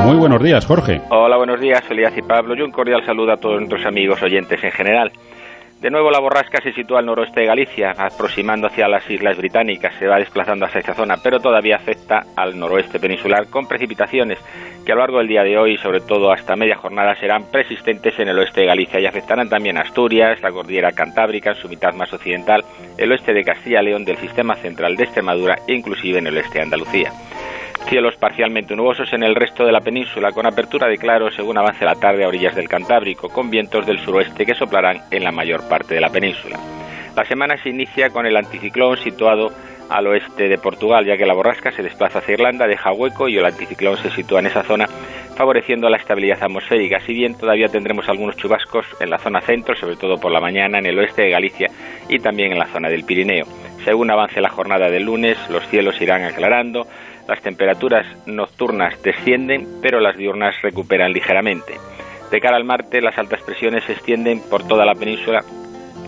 [0.05, 1.01] Muy buenos días, Jorge.
[1.09, 2.55] Hola, buenos días, Elías y Pablo.
[2.55, 5.11] Y un cordial saludo a todos nuestros amigos oyentes en general.
[5.81, 9.95] De nuevo la borrasca se sitúa al noroeste de Galicia, aproximando hacia las Islas Británicas,
[9.97, 14.39] se va desplazando hacia esa zona, pero todavía afecta al noroeste peninsular con precipitaciones
[14.85, 18.19] que a lo largo del día de hoy, sobre todo hasta media jornada, serán persistentes
[18.19, 21.69] en el oeste de Galicia y afectarán también a Asturias, la cordillera cantábrica en su
[21.69, 22.65] mitad más occidental,
[22.97, 26.35] el oeste de Castilla y León, del sistema central de Extremadura e inclusive en el
[26.35, 27.13] oeste de Andalucía.
[27.87, 31.85] Cielos parcialmente nubosos en el resto de la península, con apertura de claro según avance
[31.85, 35.67] la tarde a orillas del Cantábrico, con vientos del suroeste que soplarán en la mayor
[35.67, 36.59] parte de la península.
[37.15, 39.49] La semana se inicia con el anticiclón situado
[39.89, 43.37] al oeste de Portugal, ya que la borrasca se desplaza hacia Irlanda, deja hueco y
[43.37, 44.85] el anticiclón se sitúa en esa zona,
[45.35, 46.99] favoreciendo la estabilidad atmosférica.
[46.99, 50.77] Si bien todavía tendremos algunos chubascos en la zona centro, sobre todo por la mañana
[50.77, 51.67] en el oeste de Galicia
[52.07, 53.45] y también en la zona del Pirineo.
[53.83, 56.85] Según avance la jornada del lunes, los cielos irán aclarando,
[57.29, 61.75] las temperaturas nocturnas descienden, pero las diurnas recuperan ligeramente.
[62.31, 65.43] De cara al martes, las altas presiones se extienden por toda la península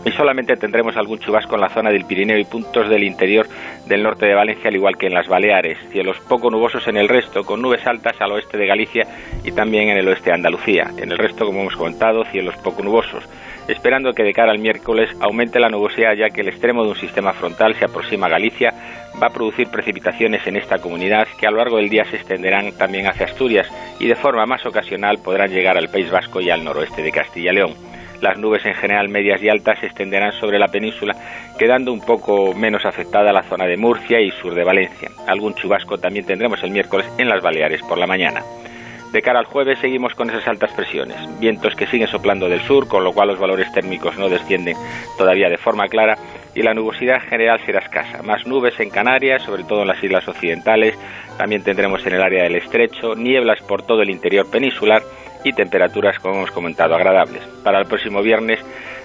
[0.03, 3.47] y solamente tendremos algún chubasco en la zona del Pirineo y puntos del interior
[3.85, 5.77] del norte de Valencia, al igual que en las Baleares.
[5.91, 9.05] Cielos poco nubosos en el resto, con nubes altas al oeste de Galicia
[9.43, 10.89] y también en el oeste de Andalucía.
[10.97, 13.23] En el resto, como hemos comentado, cielos poco nubosos.
[13.67, 16.95] Esperando que de cara al miércoles aumente la nubosidad, ya que el extremo de un
[16.95, 18.73] sistema frontal se aproxima a Galicia,
[19.21, 22.71] va a producir precipitaciones en esta comunidad que a lo largo del día se extenderán
[22.77, 23.67] también hacia Asturias
[23.99, 27.51] y de forma más ocasional podrán llegar al País Vasco y al noroeste de Castilla
[27.51, 27.91] y León.
[28.21, 31.15] Las nubes en general medias y altas se extenderán sobre la península,
[31.57, 35.09] quedando un poco menos afectada la zona de Murcia y sur de Valencia.
[35.27, 38.41] Algún chubasco también tendremos el miércoles en las Baleares por la mañana.
[39.11, 42.87] De cara al jueves seguimos con esas altas presiones, vientos que siguen soplando del sur,
[42.87, 44.77] con lo cual los valores térmicos no descienden
[45.17, 46.17] todavía de forma clara
[46.55, 48.23] y la nubosidad general será escasa.
[48.23, 50.97] Más nubes en Canarias, sobre todo en las islas occidentales,
[51.37, 55.01] también tendremos en el área del estrecho, nieblas por todo el interior peninsular
[55.43, 57.43] y temperaturas, como hemos comentado, agradables.
[57.63, 58.59] Para el próximo viernes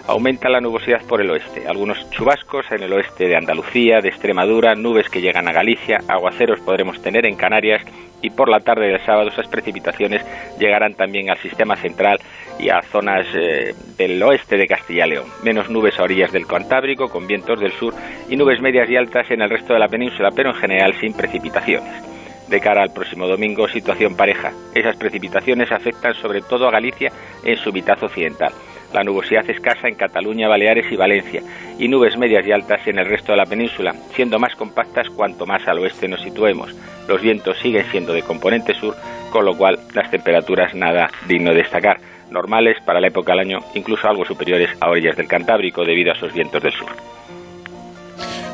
[0.07, 4.75] aumenta la nubosidad por el oeste, algunos chubascos en el oeste de Andalucía, de Extremadura,
[4.75, 7.83] nubes que llegan a Galicia, aguaceros podremos tener en Canarias
[8.23, 10.25] y por la tarde del sábado esas precipitaciones
[10.59, 12.19] llegarán también al sistema central
[12.59, 15.27] y a zonas eh, del oeste de Castilla y León.
[15.43, 17.95] Menos nubes a orillas del Cantábrico con vientos del sur
[18.29, 21.13] y nubes medias y altas en el resto de la península, pero en general sin
[21.13, 22.05] precipitaciones.
[22.49, 24.53] De cara al próximo domingo, situación pareja.
[24.73, 27.11] Esas precipitaciones afectan sobre todo a Galicia
[27.45, 28.53] en su mitad occidental.
[28.97, 31.43] La nubosidad escasa en Cataluña, Baleares y Valencia,
[31.79, 35.45] y nubes medias y altas en el resto de la península, siendo más compactas cuanto
[35.45, 36.75] más al oeste nos situemos.
[37.07, 38.95] Los vientos siguen siendo de componente sur,
[39.31, 41.99] con lo cual las temperaturas nada digno de destacar,
[42.31, 46.15] normales para la época del año, incluso algo superiores a orillas del Cantábrico debido a
[46.15, 46.89] esos vientos del sur.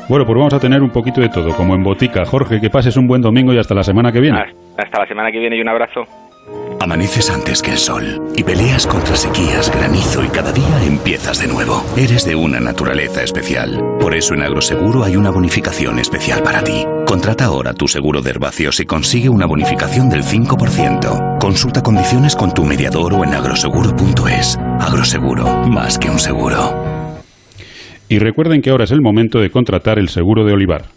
[0.09, 2.25] Bueno, pues vamos a tener un poquito de todo, como en botica.
[2.25, 4.41] Jorge, que pases un buen domingo y hasta la semana que viene.
[4.77, 6.01] Hasta la semana que viene y un abrazo.
[6.83, 11.47] Amaneces antes que el sol y peleas contra sequías, granizo y cada día empiezas de
[11.47, 11.81] nuevo.
[11.95, 13.81] Eres de una naturaleza especial.
[14.01, 16.83] Por eso en Agroseguro hay una bonificación especial para ti.
[17.07, 21.39] Contrata ahora tu seguro de herbáceos y consigue una bonificación del 5%.
[21.39, 24.59] Consulta condiciones con tu mediador o en agroseguro.es.
[24.81, 27.15] Agroseguro, más que un seguro.
[28.09, 30.87] Y recuerden que ahora es el momento de contratar el seguro de olivar.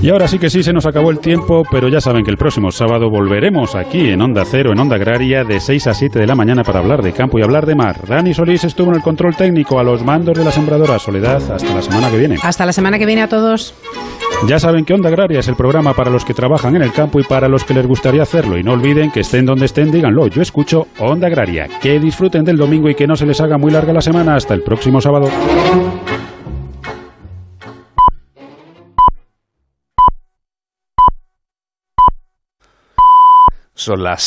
[0.00, 2.36] Y ahora sí que sí, se nos acabó el tiempo, pero ya saben que el
[2.36, 6.26] próximo sábado volveremos aquí en Onda Cero, en Onda Agraria, de 6 a 7 de
[6.26, 7.96] la mañana para hablar de campo y hablar de mar.
[8.06, 11.42] Dani Solís estuvo en el control técnico a los mandos de la sembradora Soledad.
[11.50, 12.36] Hasta la semana que viene.
[12.40, 13.74] Hasta la semana que viene a todos.
[14.46, 17.18] Ya saben que Onda Agraria es el programa para los que trabajan en el campo
[17.18, 18.56] y para los que les gustaría hacerlo.
[18.56, 20.28] Y no olviden que estén donde estén, díganlo.
[20.28, 21.66] Yo escucho Onda Agraria.
[21.82, 24.36] Que disfruten del domingo y que no se les haga muy larga la semana.
[24.36, 25.28] Hasta el próximo sábado.
[33.88, 34.16] Son las